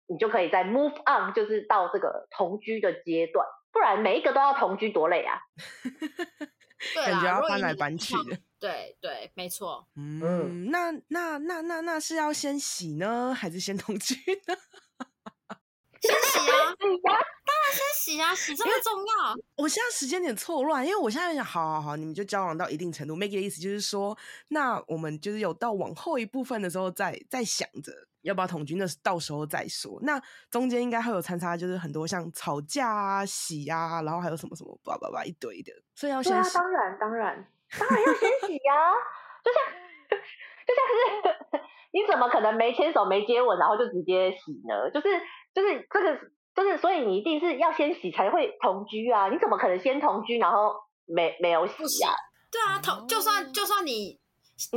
[0.08, 5.40] 你就可以再 move on，就是到这个同居的阶段，不然每一个都要同居多累啊！
[6.96, 8.36] 对感觉要搬来搬去的。
[8.60, 9.88] 对对，没错。
[9.96, 14.16] 嗯，那那那那那是要先洗呢，还是先同居
[14.48, 14.56] 呢？
[16.02, 16.40] 先洗
[17.08, 17.22] 啊！
[17.72, 19.36] 先洗啊，洗这么重要。
[19.56, 23.16] 我现在时间点错乱，因为我现在想，好好好，你们就交往到一定程度。
[23.16, 24.18] Maggie 的意思就是说，
[24.50, 30.00] 那我们就是有到往后一部分的时候再，再再想着要不要同居，那到时候再说。
[30.04, 36.54] 那中间应该会有参差，就是很多像吵架啊、洗啊，然后还有什么什么叭叭叭一堆的，所以要先洗。
[36.54, 37.48] 对啊，当然当然
[37.80, 38.94] 当然要先洗呀、啊，
[39.44, 39.62] 就像
[40.68, 40.84] 就像
[41.58, 44.90] 是 你怎么可能没牵手没接吻，然后就直接洗呢？
[44.94, 45.08] 就是。
[45.54, 46.18] 就是这个，
[46.56, 49.30] 就是所以你一定是要先洗才会同居啊！
[49.30, 50.74] 你怎么可能先同居然后
[51.06, 52.14] 没没有洗啊？
[52.52, 54.20] 对啊，同就算就算你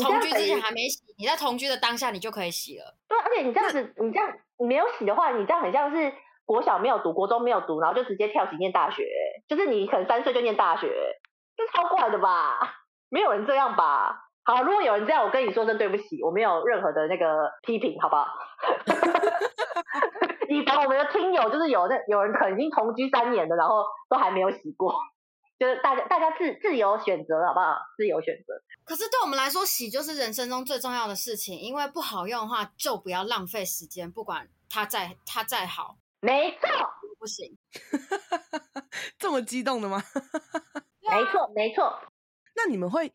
[0.01, 2.95] 同居之前还没洗，你在同居的当下你就可以洗了。
[3.09, 6.13] 对，而且你这样子，你这样你没有洗的话，你这样很像是
[6.45, 9.05] 国小没有读，国中没有读，然后就直接跳级念大学。
[9.49, 10.89] 就是你可能三岁就念大学，
[11.57, 12.59] 这超怪的吧？
[13.11, 14.21] 没有人这样吧？
[14.45, 18.27] 好，如果有人这样，我跟你说声对不起，我没有任何的那个批评，好不好？
[20.49, 24.95] 以防我们的听友就是有那有人可能已经同居三年的，然后都还没有洗过，
[25.59, 27.77] 就是大家大家自自由选择，好不好？
[27.97, 28.55] 自由选择。
[28.85, 36.69] 可是对我们来说，洗就是人生中最重要的事情，因为不好用的话，就不要浪费时间，不管它再它再好，没错，
[37.19, 37.57] 不行。
[39.19, 40.03] 这么激动的吗？
[41.11, 41.99] 没错，没错。
[42.57, 43.13] 那你们会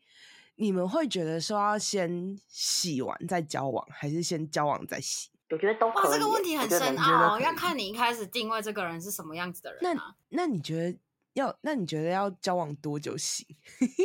[0.56, 5.29] 你们会觉得说要先洗完再交往，还是先交往再洗？
[5.50, 6.06] 我觉得都可以。
[6.06, 10.14] 哇，这个问题很深奥，要看你一开始定位这个人是什么样子的人，啊。
[10.28, 10.98] 那那你觉得
[11.34, 11.54] 要？
[11.62, 13.46] 那你觉得要交往多久洗？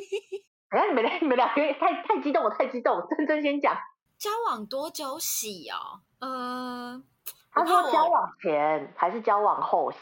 [0.70, 3.08] 哎，你们俩你们俩太太激动我，太激动了。
[3.16, 3.76] 真真先讲，
[4.18, 6.02] 交往多久洗哦？
[6.20, 7.02] 呃，
[7.52, 9.98] 他说交往前还是交往后洗？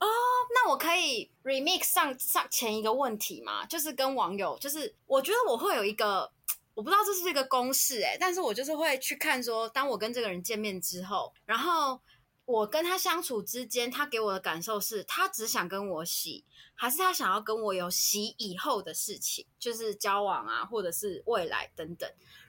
[0.00, 0.06] 哦，
[0.54, 3.64] 那我可以 remix 上上前一个问题吗？
[3.66, 6.32] 就是跟网友，就是我觉得我会有一个。
[6.76, 11.98] 我不知道这是不是一个公式诶，但是我就是会去看说，当我跟这个人见面之后，然后
[12.44, 22.06] 我跟他相处之间，他给我的感受是他只想跟我洗，还是他想要跟我有洗以后的事情，就是交往啊，或者是未来等等。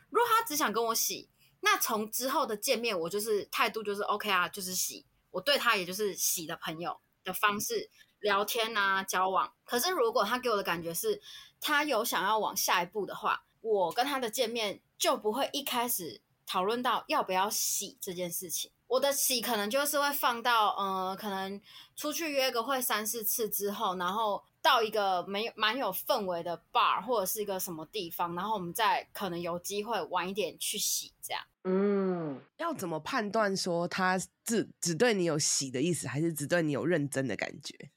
[0.09, 1.29] 如果他只想跟我洗，
[1.61, 9.53] 那从之后的见面，我就是态度就是 OK 啊，就是洗，我对他也就是洗的朋友的方式聊天啊，交往。
[9.63, 11.21] 可是如果他给我的感觉是，
[11.61, 13.45] 他有想要往下一步的话。
[13.61, 18.71] 我跟他的见面就不会一开始讨论到要不要洗这件事情。
[18.87, 21.59] 我的洗可能就是会放到，呃，可能
[21.97, 31.43] 出去约个会三四次之后，然后到一个没有蛮有氛围的 bar 或者是一个什么地方，然后我们再可能有机会晚一点去洗，这样。
[31.65, 37.91] 嗯，要怎么判断说他只只对你有洗的意思，还是只对你有认真的感觉？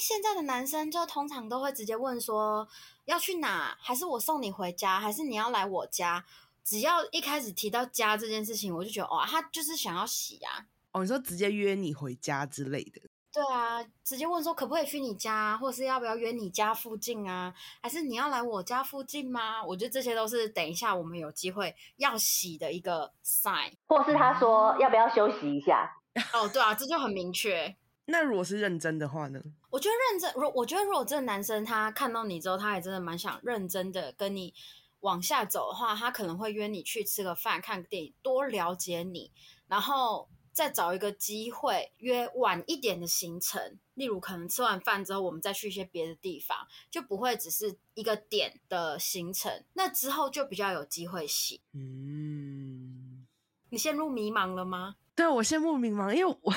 [0.00, 2.66] 现在的男生就通常都会直接问说
[3.04, 6.24] 要去哪，还是我送你回家，还是你要来我家？
[6.64, 10.66] 只要一开始提到家这件事情，我就觉得哦，他就是想要洗啊。
[10.92, 13.00] 哦，你说直接约你回家之类的？
[13.32, 17.54] 对啊，直接问说可不可以去你家，或者是要不要约你家附近啊？
[17.80, 19.64] 还是你要来我家附近吗？
[19.64, 25.96] 我觉得这些都是等一下我们有机会要洗的一个 sign，或是他说要不要休息一下？
[26.32, 27.74] 哦，对啊，这就很明确。
[28.10, 29.40] 那如果是认真的话呢？
[29.70, 34.52] 我觉得认真，如我觉得如果这个男生他看到你之后，他也真的蛮想认真的跟你
[35.00, 39.30] 往下走的话，他可能会约你去吃个饭、看个电影，多了解你，
[39.68, 40.28] 然后。
[40.52, 49.64] 再找一个机会约晚一点的行程，例如可能吃完饭之后，我们再去一些别的地方，就不会只是一个点的行程。
[49.74, 51.62] 那之后就比较有机会洗。
[51.72, 53.26] 嗯，
[53.70, 54.96] 你陷入迷茫了吗？
[55.14, 56.52] 对，我陷入迷茫，因为我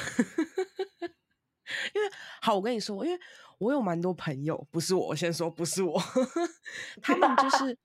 [1.94, 2.10] 因为
[2.42, 3.20] 好，我跟你说，因为
[3.60, 6.02] 我有蛮多朋友，不是我，我先说不是我，
[7.02, 7.78] 他们就 是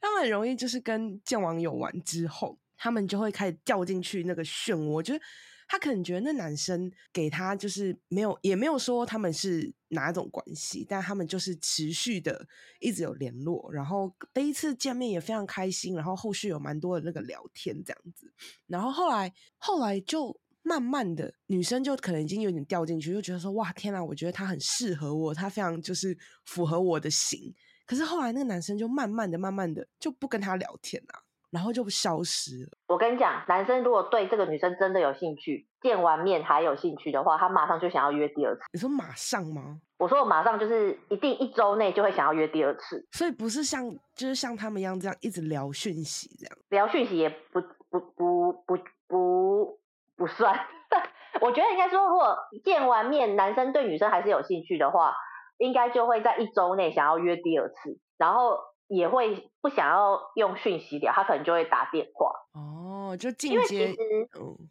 [0.00, 2.58] 他们很容易就是跟见网友玩之后。
[2.76, 5.20] 他们就会开始掉进去那个漩涡，就是
[5.66, 12.46] 他可能觉得那男生给他就是没有，也没有说他们是哪种关系，但他们就是持续的
[12.80, 18.30] 一直有联络，然后第一次见面也非常开心，然后后续有蛮多的那个聊天这样子，
[18.66, 27.54] 然后后来后来就慢慢的女生就可能已经有点掉进去，就觉得说哇天啊，我觉得他很适合我，他非常就是符合我的型，
[27.86, 31.22] 可是后来那个男生就慢慢的慢慢的就不跟他聊天了啊。
[31.50, 32.70] 然后就消失了。
[32.88, 38.62] 我跟你讲，男生如果对这个女生真的有兴趣，见完面还有兴趣的话，他马上就想要约第二次。
[38.72, 39.80] 你说马上吗？
[39.98, 43.06] 我说我马上就是一定一周内就会想要约第二次。
[43.12, 46.58] 所以不是像就是像他们一样这样一直聊讯息这样。
[46.70, 49.78] 聊讯息也不不不不不不
[50.26, 50.58] 算。
[51.40, 55.14] 我觉得应该说，如果见完面，男生对女生还是有兴趣的话，
[55.58, 58.58] 应该就会在一周内想要约第二次，然后。
[58.86, 62.30] 也会不想要用讯息聊，他可能就会打电话。
[62.52, 63.54] 哦，就进阶。
[63.54, 63.96] 因为其实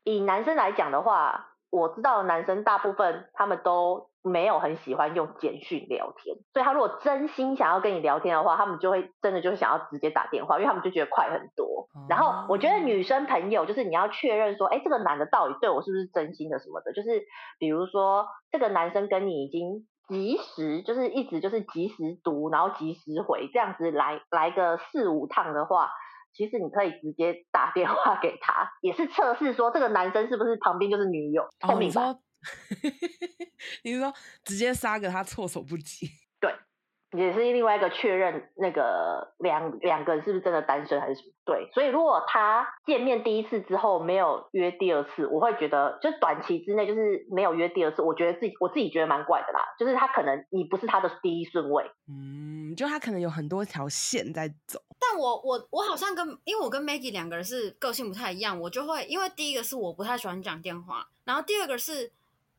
[0.04, 11.88] 以男生来讲的话，我知道男生大部分他们都没有很喜欢用简讯聊天，所以他如果真心想要跟你聊天的话，他们就会真的就是想要直接打电话，因为他们就觉得快很多。
[11.94, 12.08] 哦。
[12.10, 17.24] 然后我觉得女生朋友就是你要确认说，哎，这个男的到底对我是不是真心的什么的，就是
[17.60, 19.86] 比如说这个男生跟你已经。
[20.10, 25.90] 及时就是一直就是及时读，然后及时回，这样子来来个四五趟的话，
[26.34, 32.16] 其实你可以直接打电话给他，也是测试说这个男生是不是旁边就是女友，聪明吧？
[32.44, 32.90] 哦，
[33.84, 36.10] 你说，你说直接杀个他措手不及。
[36.42, 36.54] 对
[37.16, 41.28] 也是另外一个确认，那个两两个人是不是真的单身还是什么？
[41.46, 54.82] 对，所以如果他见面第一次之后没有约第二次，我会觉得就短期之内就是没有约第二次，我觉得自己我自己觉得蛮怪的啦，就是他可能你不是他的第一顺位，嗯，就他可能有很多条线在走。
[55.00, 62.12] 但我我我好像跟因为我跟 Maggie 两个人是个性不太一样，我就会因为第一个是我不太喜欢讲电话，然后第二个是。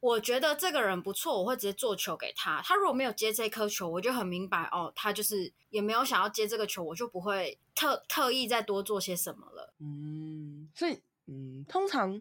[0.04, 2.60] 我觉得这个人不错，我会直接做球给他。
[2.62, 9.72] 他如果没有接这颗球，我就很明白哦，他就是也没有想要接这个球，我就不会特特意再多做些什么了。
[9.80, 12.20] 嗯，所以嗯，通常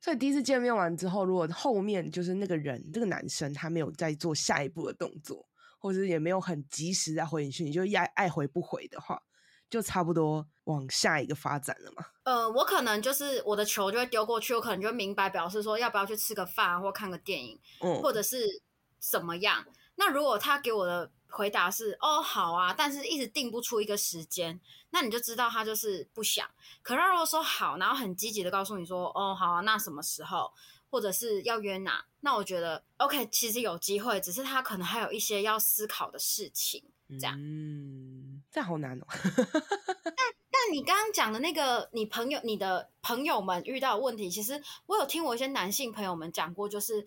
[0.00, 5.46] 所以第一次见面完之后，如果后面就是那个人这个男生他没有再做下一步的动作，
[5.78, 9.22] 或者也没有很及时在回你讯，你就爱爱回不回的话。
[9.70, 12.04] 就差不多往下一个发展了嘛。
[12.24, 18.62] 呃，我可能就是我的球就会丢过去，我可能就明白表示说要不要去吃个饭或看个电影，嗯，或者是
[18.98, 19.64] 怎么样。
[19.94, 26.48] 那如果他给我的回答是哦好啊，但是一直定不出一个时间，那你就知道他就是不想。
[26.82, 30.52] 可是如果说好，然后很积极的告诉你说哦好啊，那什么时候
[30.88, 36.84] 或者是要约哪，那我觉得 OK，其实有机会，只是他可能还有一些要思考的事情，
[37.18, 37.36] 这样。
[37.38, 38.29] 嗯。
[38.50, 39.06] 这好难哦！
[40.04, 40.16] 但
[40.50, 47.06] 但你刚刚讲的那个，你朋友、你的朋友们遇到的问题，其实我有听我一些男性朋友们讲过，就是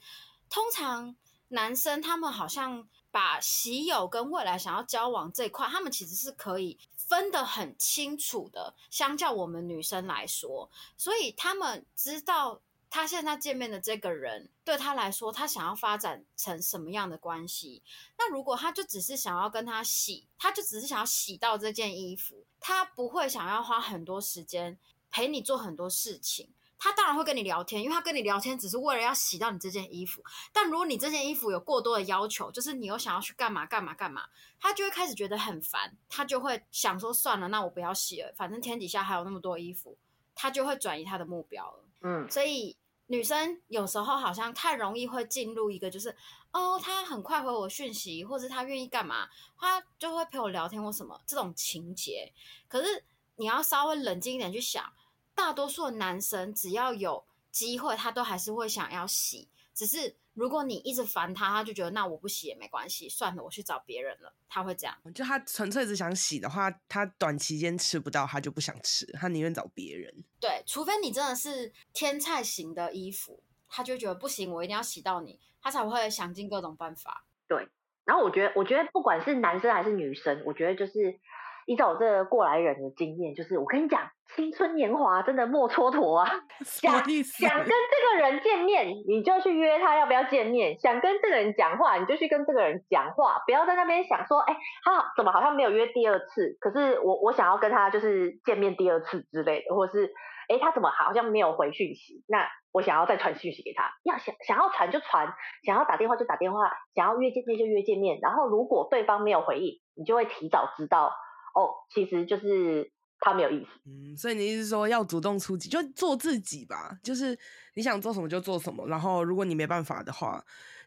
[0.50, 1.16] 通常
[1.50, 12.62] 男生他们好像把喜友跟未来想要交往这一块，他们其实是可以分得很清楚的，相较我们女生来说，所以他们知道。
[12.96, 17.82] 他现在见面的这个人，对他来说，他想要发展成什么样的关系？
[18.20, 24.78] 那如果他就只是想要跟他洗，他就只是想要洗到这件衣服，他不会想要花很多时间
[25.10, 30.24] 陪你做很多事情，他当然会跟你聊天，因为他跟你聊天只是为了要洗到你这件衣服。
[30.52, 34.30] 但如果你这件衣服有过多的要求，就是你又想要去干嘛干嘛干嘛，
[34.60, 39.98] 他就会开始觉得很烦，他就会想说算了，那我不要洗了，反正天底下还有那么多衣服，
[40.36, 41.80] 他就会转移他的目标了。
[42.06, 42.76] 嗯，所以
[43.08, 46.16] 女生有时候好像太容易会进入一个就是
[46.52, 49.28] 哦，他很快回我讯息，或是他愿意干嘛，
[49.58, 52.32] 他就会陪我聊天或什么这种情节。
[52.68, 53.04] 可是
[53.36, 54.92] 你要稍微冷静一点去想。
[55.36, 59.50] 大多数的男生只要有机会，他都还是会想要洗。
[59.74, 64.34] 只是如果你一直烦他，他就觉得那我不洗也没关系，算了，我去找别人了。
[64.48, 64.96] 他会这样。
[65.14, 70.24] 就他纯粹只想洗的话，他短期间吃不到，他就不想吃，他宁愿找别人。
[70.40, 77.26] 对，除非你真的是天菜型的衣服，他就觉得不行，我一定要洗到你，他才会想尽各种办法。
[77.48, 77.68] 对。
[78.06, 81.20] 然后我觉得，我觉得不管是男生还是女生，我觉得就是。
[81.66, 84.02] 依照我这个过来人的经验，就是我跟你讲，
[84.36, 86.30] 青春年华真的莫蹉跎啊！
[86.66, 93.42] 想想跟这个人见面，你就去约他要不要见面；想跟这个人讲话，你就去跟这个人讲话。
[93.46, 96.58] 不要在那边想说，哎、欸，他怎么好像没有约第二次？
[96.60, 100.08] 可是我我想要跟他就是见面第二次之类的，或者是，
[100.50, 102.24] 哎、欸，他怎么好像没有回讯息？
[102.28, 105.32] 那我想要再传讯息给他，要想想要传就传，
[105.64, 108.20] 想要打电话就打电话，想要约见面就约见面。
[108.22, 111.14] 然后如果对方没有回应，你就会提早知道。
[111.54, 113.70] 哦，其实就是他没有意思。
[113.86, 116.98] 嗯，所以你意思是说要主动出击，就做自己吧。
[117.04, 117.38] 就是
[117.76, 118.88] 你想做什么就做什么。
[118.88, 120.44] 然后如果你没办法的话，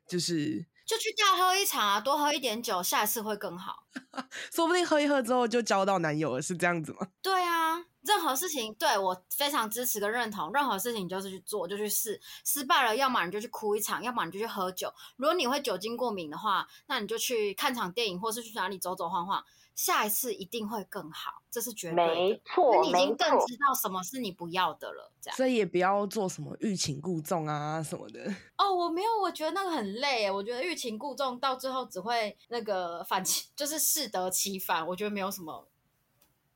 [0.09, 3.87] 就是就去大喝一场啊，多喝一点酒，下一次会更好。
[4.53, 7.09] 说不定喝一喝之后就交到男友了，是这样子吗？
[7.23, 10.53] 对啊，任何事情对我非常支持跟认同。
[10.53, 12.21] 任何事情就是去做，就去试。
[12.45, 14.93] 失败了，要么你就去哭一场，要么你就去喝酒。
[15.17, 19.43] 如果你会酒精过敏的话，那你就去看场电影，或是去哪里走走晃晃。
[19.77, 22.15] 下一次一定会更好，这是绝对的。
[22.15, 25.37] 没错，你已经更知道什么是你不要的了，这样。
[25.37, 28.21] 所以也不要做什么欲擒故纵啊什么的。
[28.57, 30.31] 哦，我没有，我觉得那个很累。
[30.31, 34.85] 我觉得欲擒故纵到最后只会那个反其， 就是适得其反。
[34.87, 35.69] 我觉得没有什么，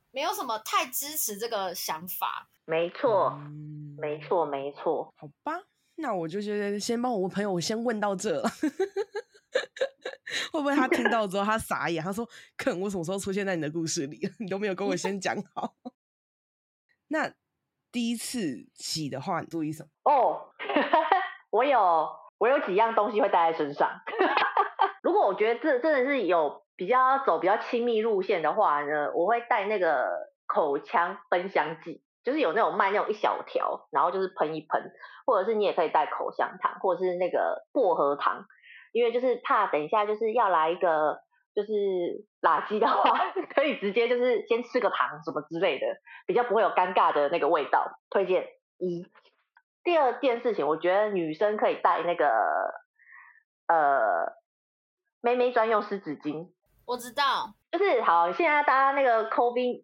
[0.09, 2.49] 没有什么太支持这个想法。
[2.65, 5.13] 没错，嗯、没错，没错。
[5.15, 5.61] 好吧，
[5.93, 8.41] 那我就觉得先帮我朋友，先问到这。
[10.61, 12.03] 会不会他听到之后他傻眼？
[12.03, 14.19] 他说：“肯，我什么时候出现在你的故事里？
[14.39, 15.73] 你都没有跟我先讲好。”
[17.09, 17.33] 那
[17.91, 19.89] 第一次洗的话，你注意什么？
[20.03, 20.53] 哦，
[21.49, 23.89] 我有我有几样东西会带在身上。
[25.01, 34.91] 如果我觉得这真的是有比较走比较亲密路线的话呢，我会带那个口腔喷香剂，就是有那种卖那种一小条，然后就是喷一喷，
[35.25, 38.45] 或者是你也可以带口香糖，或者是那个薄荷糖。
[38.91, 41.19] 因为就是怕等一下就是要来一个
[41.53, 41.69] 就是
[42.41, 43.19] 垃圾的话，
[43.53, 45.85] 可以直接就是先吃个糖什么之类的，
[46.25, 47.99] 比较不会有尴尬的那个味道。
[48.09, 49.05] 推荐一。
[49.83, 52.27] 第二件事情，我觉得女生可以带那个
[53.67, 54.33] 呃
[55.21, 56.49] 妹妹专用湿纸巾。
[56.85, 59.83] 我知道，就是好，现在大家那个 COVID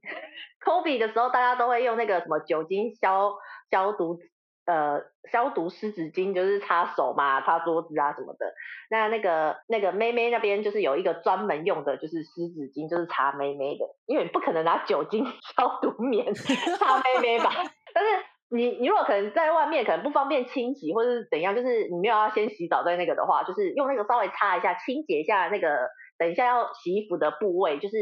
[0.63, 3.33] COVID 的时候，大家都会用那个什么酒精消
[3.71, 4.19] 消毒。
[4.67, 5.01] 呃，
[5.31, 8.53] 消毒湿纸巾就是擦手嘛，擦桌子啊什么的。
[8.89, 13.85] 那那个那个妹妹那边就是有一个专门用的，就是湿纸巾，就是擦妹妹的。
[14.05, 17.49] 因为你不可能拿酒精 消毒棉 擦妹妹吧？
[17.93, 18.09] 但是
[18.49, 25.87] 你你如果可能在外面可能不方便清洗，或者是怎样，就是你没有要先洗澡在那个的话，就是用那个稍微擦一下，清洁一下那个
[26.17, 27.95] 等一下要洗衣服的部位，就是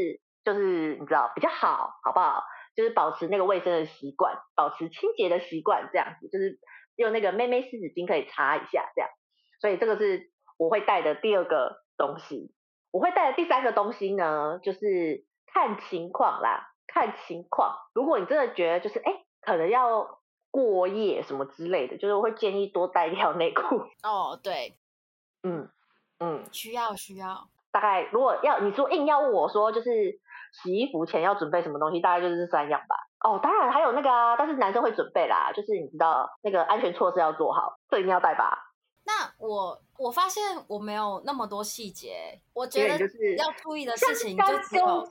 [0.43, 2.43] 就是你知道比较好，好不好？
[2.76, 6.59] 就是保持那个卫生的习惯，保持清洁的习惯，这样子就是
[6.97, 9.09] 用那个妹妹湿纸巾可以擦一下，这样。
[9.61, 12.53] 所以这个是我会带的第二个东西。
[12.91, 17.78] 我会带的第三个东西呢，就是看情况啦，看情况。
[17.93, 20.19] 如果你真的觉得就是哎，可能要
[20.51, 23.78] 过夜什么之类的，就是我会建议多带一条内裤。
[24.03, 24.78] 哦，对，
[25.43, 25.69] 嗯
[26.19, 27.47] 嗯，需要需要。
[27.71, 30.19] 大概如果要你说硬要问我说就是。
[30.64, 31.99] 洗衣服前要准备什么东西？
[31.99, 32.95] 大概就是这三样吧。
[33.28, 38.72] 哦，当然还有那个啊，但是男生会准备啦，就是你知道那个安全措施要做好，这一定要带吧。
[39.03, 42.99] 那我我发现我没有那么多细节，我觉得
[43.36, 45.08] 要注意的事情就只有，我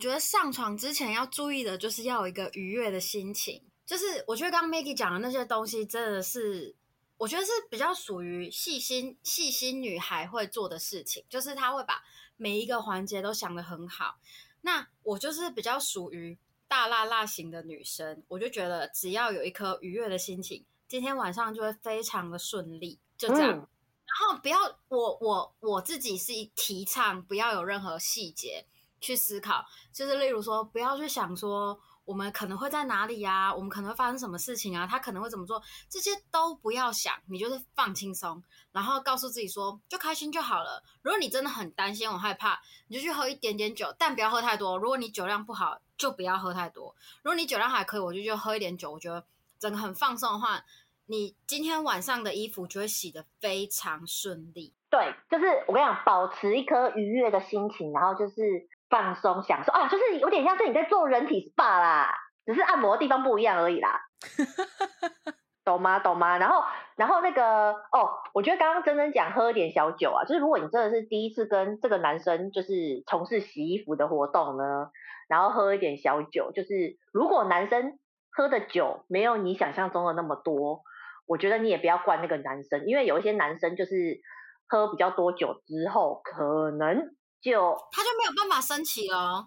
[0.00, 3.62] 觉得上床之前要注意的就是要有一个愉悦的心情。
[3.84, 6.76] 就是我觉得刚刚 Maggie 讲的那些东西，真的是
[7.16, 12.00] 我觉得是比较属于细心细心女孩会做的事情，就是她会把。
[12.38, 14.16] 每一个环节都想得很好，
[14.62, 23.50] 那我就是比较属于大辣辣型的女生，我就觉得只要有一颗愉悦的心情，今天晚上就会非常的顺利，就这样。
[23.50, 23.68] 嗯、
[24.06, 24.58] 然后不要
[24.88, 28.64] 我我我自己是提倡不要有任何细节，
[29.00, 38.42] 去思考，就是例如说，不要去想说我们可能会在哪里呀，我们可能会发生什么事情啊，他可能会怎么做，这些都不要想，你就是放轻松，
[38.72, 40.82] 然后告诉自己说，就开心就好了。
[41.02, 44.78] 如果你真的很担心、很害怕，你就去喝一点点酒，但不要喝太多。
[44.78, 46.96] 如果你酒量不好，就不要喝太多。
[47.22, 48.90] 如果你酒量还可以，我就就喝一点酒。
[48.90, 49.26] 我觉得
[49.58, 50.64] 整个很放松的话。
[51.10, 54.74] 你今天晚上的衣服就会洗得非常顺利。
[54.90, 62.14] 对，就是我跟你讲，保持一颗愉悦的心情，然后就是放松享受啊，就是有点像是你在做人体 SPA 啦，
[62.46, 64.00] 只是按摩的地方不一样而已啦。
[65.64, 65.98] 懂吗？
[65.98, 66.38] 懂吗？
[66.38, 66.62] 然后，
[66.96, 74.90] 然后那个哦，我觉得刚刚真真讲喝一点小酒啊，就是如果你真的是第一次跟这个男生就是从事洗衣服的活动呢，
[75.28, 77.98] 然后喝一点小酒，就是如果男生
[78.30, 80.82] 喝的酒没有你想象中的那么多。
[81.30, 84.18] 我觉得你也不要怪那个男生，因为有一些男生就是
[84.66, 89.46] 喝比较多酒之后，可能就他就没有办法升旗了，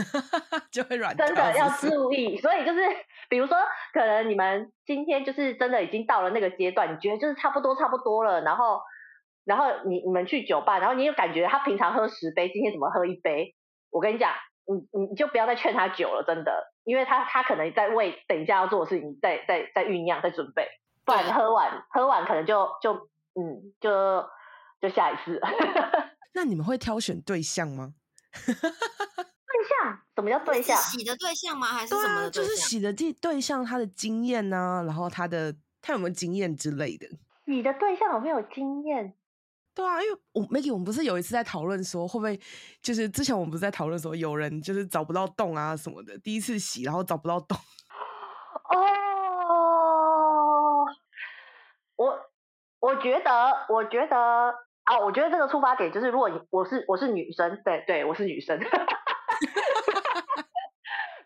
[0.70, 1.16] 就会软。
[1.16, 2.80] 真的要注意，所以就是
[3.28, 3.56] 比如说，
[3.92, 8.80] 可能你们今天就是真的已经到了那个阶段，你觉得就是差不多差不多了，然后
[9.44, 13.54] 然后你你们去酒吧，然后你又感觉他平常喝十杯，今天怎么喝一杯？
[13.90, 14.32] 我跟你讲，
[14.66, 20.68] 你你就不要再劝他酒了，真的，因为他他可能在为等一下要做的事情在在在酝酿，在准备。
[21.04, 22.94] 不然喝完喝完可能就就
[23.34, 24.24] 嗯就
[24.80, 25.40] 就下一次。
[26.36, 27.94] 那你们会挑选对象吗？
[28.44, 29.98] 对象？
[30.14, 30.76] 什么叫对象？
[30.82, 31.66] 洗的对象吗？
[31.66, 32.44] 还是什么的对象？
[32.44, 34.84] 对啊，就是洗的对对象，他的经验呢？
[34.86, 37.08] 然后他的他有没有经验之类的？
[37.46, 39.14] 你的对象有没有经验？
[39.74, 42.38] 对啊，因为我 Maggie，我们不是有一次在讨论说，会不会
[42.82, 47.56] 就是之前我们不是在讨论说，有人就是找不到洞啊什么的，第一次洗然后找不到洞。
[48.74, 48.84] 哦
[51.96, 52.20] 我
[52.80, 54.54] 我觉得，我觉得
[54.86, 58.56] 啊，我觉得这个出发点就是，如果你我是我是女生，对对，我是女生，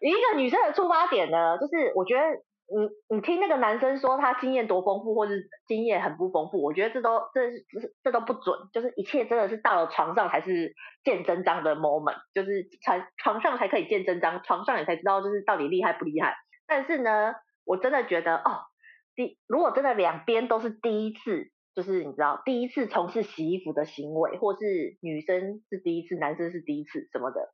[0.01, 7.67] 一个女生的出发点呢，就是我觉得你你听那个男生说他经验多丰富，或是经验很不丰富，我觉得这都这是
[8.03, 16.35] 这都不准，就是一切真的是到了床上才是见真章的 moment，就是才床上才可以见真章，床上你才知道就是到底厉害不厉害。
[16.67, 17.35] 但是呢，
[17.67, 18.63] 我真的觉得哦。
[19.17, 27.53] 第，如果真的两边都是第一次，就是你知道第一次从事洗衣服的行为，或是女生是第一次，男生是第一次什么的，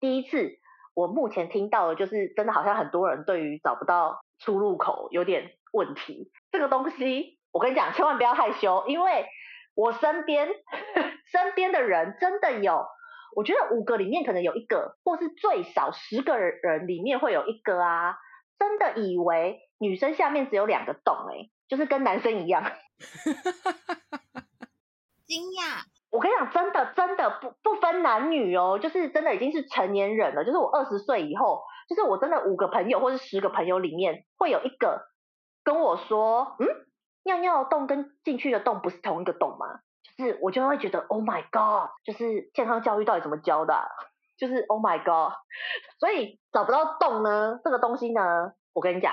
[0.00, 0.58] 第一次
[0.94, 6.30] 我目前听到的就是真的好像很多人对于找不到出入口有点问题。
[6.50, 9.26] 这个东西我跟你讲，千万不要害羞，因为
[9.74, 10.48] 我身边
[11.30, 12.86] 身边的人真的有，
[13.34, 18.16] 我觉得五个里面可能有一个，或是最少十个人里面会有一个啊，
[18.58, 19.60] 真的以为。
[19.78, 22.62] 女生下面只有两个洞，哎，就是跟男生一样。
[25.26, 25.82] 惊讶！
[26.10, 30.44] 我跟你讲，真的真的不不分男女哦，就是真的已经是成年人了。
[30.44, 35.08] 就是我二十岁以后，就是我真的五个朋友或者十个朋友里面，会有一个
[35.64, 36.66] 跟我说，嗯，
[37.24, 39.80] 尿尿的洞跟进去的洞不是同一个洞吗？
[40.16, 43.84] 就是我就会觉得，Oh my God，就是健康教育到底怎么教的啊？
[44.38, 45.34] 就是 Oh my God，
[45.98, 49.12] 所以找不到洞呢，这个东西呢，我跟你讲。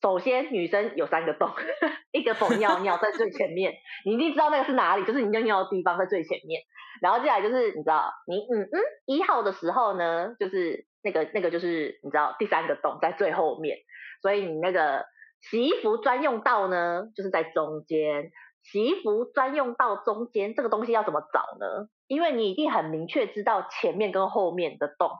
[0.00, 1.50] 首先，女生有三个洞，
[2.12, 3.74] 一个缝尿尿在最前面，
[4.06, 6.62] 你一定知道那个是哪里，就是你尿尿的地方在最前面。
[7.00, 13.78] 然后接下来就是你知道，你嗯嗯一号的时候呢，就是那个那个就是你知道第三个洞在最后面，
[14.22, 15.04] 所以你那个
[15.40, 18.30] 洗衣服专用道呢，就是在中间。
[18.64, 21.88] 洗衣服专用道中间这个东西要怎么找呢？
[22.06, 25.10] 因为你一定很明确知道前面跟后面的洞。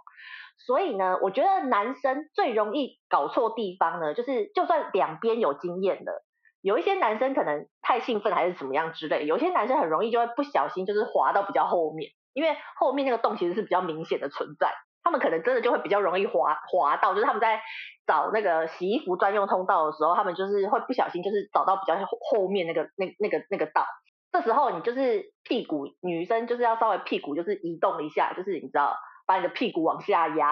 [0.58, 6.12] 所以呢，我觉得男生最容易搞错地方呢，就是就算两边有经验的，
[6.60, 17.60] 有一些男生可能太兴奋还是怎么样之类，有些男生很容易就会不小心就是滑到比较后面，因为后面那个洞其实是比较明显的存在，他们可能真的就会比较容易滑滑到，就是他们在
[18.04, 23.86] 找那个洗衣服专用通道的时候，他们就是会不小心就是找到比较后面那个那那个那个道，
[24.32, 28.96] 这时候你就是屁股，女生就是要稍微屁股就是移动一下，就是你知道。
[29.28, 30.50] 把你的屁股往下压，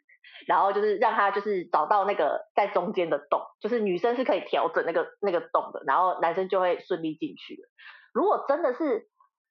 [0.46, 7.68] 然后就是让他就是找到那个在中间的洞，就是女生是可以调整那个那个洞的，然后男生就会顺利进去了。
[8.12, 9.08] 如果真的是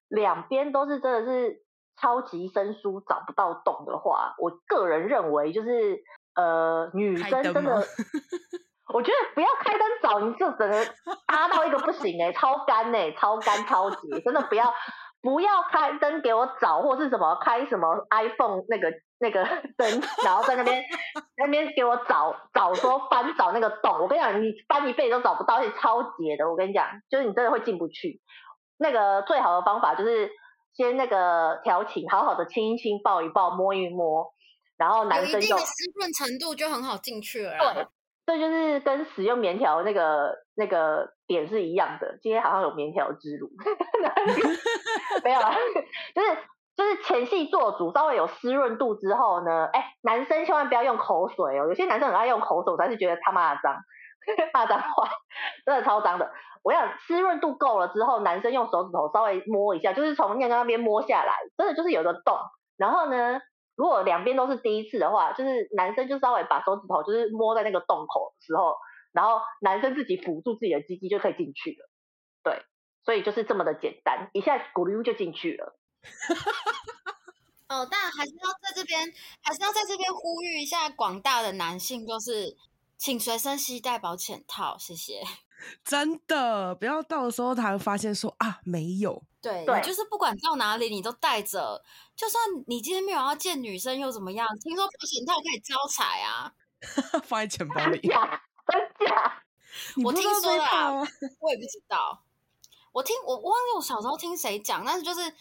[0.07, 1.63] 两边都是真的是
[1.99, 5.99] 超级生疏找不到洞的话，我个人认为就是
[6.35, 7.83] 呃女生真的，
[8.93, 10.85] 我觉得不要开灯找，你就整个
[11.25, 14.71] 搭到一个不行哎、欸，超干哎、欸，超干超级，真的不要。
[15.21, 19.43] 不要开灯给我找，或是什么开什么 iPhone 那个那个
[19.75, 20.83] 灯， 然后在那边
[21.37, 23.99] 那边给我找找说翻找那个洞。
[23.99, 26.49] 我跟你讲，你翻一辈子都找不到，而且超级的。
[26.49, 28.21] 我跟你讲，就是你真的会进不去。
[28.77, 30.29] 那个最好的方法就是
[30.73, 34.31] 先那个调情，好好的亲一亲，抱一抱，摸一摸，
[34.77, 37.57] 然后男生就有一定的湿润程度就很好进去了。
[37.57, 37.87] 对，
[38.27, 42.19] 这就是跟使用棉条那个那个点是一样的。
[42.21, 43.49] 今天好像有棉条之路，
[45.23, 45.55] 没有啊，
[46.13, 46.37] 就是
[46.75, 53.77] 就是前戏做足，稍微有湿润度之后呢，哎，男生千万不要用口水哦，有些男生很爱用口水，我才是觉得他妈的脏。
[54.53, 55.07] 骂脏话，
[55.65, 56.29] 真的超脏的。
[56.61, 62.37] 我想湿润度够了之后，男生用手指头稍微摸一下，就是从尿尿那边摸下来，真的就是有个洞。
[62.75, 63.39] 然后呢，
[63.77, 68.75] 如果两边都是第一次的话，就是男生就稍微把手指头就是摸在那个洞口的时候，
[69.13, 71.89] 然后男生自己辅助自己的鸡鸡就可以进去了。
[72.43, 72.65] 对，
[73.05, 75.79] 所以就是这么的简单，一下咕噜就进去了。
[77.69, 78.99] 哦，但还是要在这边，
[79.41, 82.57] 还是要在这边呼吁一下广大的男性，就是。
[82.99, 85.21] 请随身携带保险套，谢谢。
[85.83, 89.23] 真的，不要到的时候他会发现说啊没有。
[89.41, 91.83] 对，对，就是不管到哪里你都带着，
[92.15, 94.47] 就算你今天没有要见女生又怎么样？
[94.63, 96.51] 听说保险套可以招财啊，
[97.23, 97.99] 放在钱包里。
[98.01, 98.41] 真假？
[98.67, 99.43] 真假？
[100.03, 100.91] 我听说的啊，
[101.39, 102.23] 我也不知道。
[102.91, 105.33] 我听我我忘记我小时候听谁讲，但是就是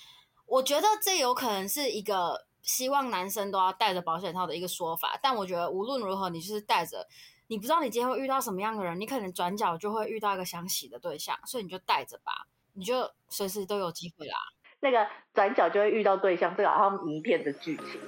[0.44, 7.06] 我觉得这有可能是一个希望男生都要带着保险套的一个说法，但我觉得无论如何，你就是带着。
[7.48, 12.32] 你不知道你今天会遇到什么样的人，你可能转角就会遇到一个想洗的对象，所以你就带着吧，
[12.72, 14.36] 你就随时都有机会啦。
[14.80, 18.00] 那个转角就会遇到对象，这个好像迷片的剧情，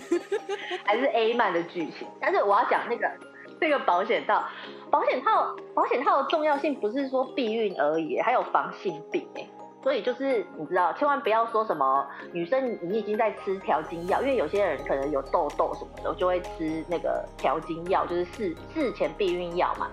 [0.82, 2.08] 还是 A 漫的剧情。
[2.18, 3.06] 但是我要讲那个
[3.60, 4.42] 那个保险套，
[4.90, 9.46] 保险套保险套的重要性不是说避孕而已，还有防性病欸。
[9.84, 19.88] 所以就是你知道，千万不要说什么女生你已经在吃调经药，因为有些人可能有痘痘什么的，就会吃那个调经药，就是事事前避孕药嘛。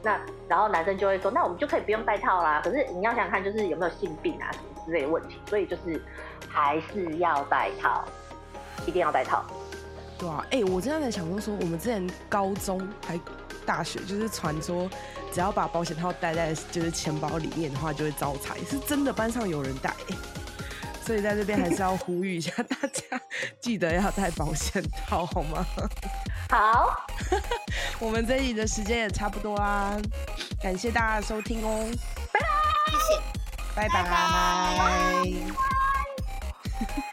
[0.00, 2.60] 那然后男生就会说，那我们就可以不用戴套啦。
[2.64, 5.38] 可是你要想想看，就是有没有性病啊什么之类的问题。
[5.46, 6.00] 所以就是
[6.48, 8.04] 还是要戴套，
[8.86, 9.44] 一定要戴套。
[10.18, 13.18] 对啊，哎、我真的在想说，说我们之前高中还
[13.64, 14.88] 大学，就是传说。
[15.32, 19.12] 只要把保险套带在就是钱包里面的话，就会招财，是真的。
[19.12, 19.94] 班上有人带，
[21.06, 23.20] 所以在这边还是要呼吁一下大家，
[23.60, 25.66] 记得要带保险套，好吗？
[26.50, 27.06] 好，
[27.98, 29.96] 我们这里的时间也差不多啦，
[30.62, 31.86] 感谢大家的收听哦，
[32.32, 32.46] 拜拜，
[32.90, 33.22] 谢谢，
[33.74, 34.02] 拜拜。
[34.02, 34.08] 拜
[34.78, 35.24] 拜。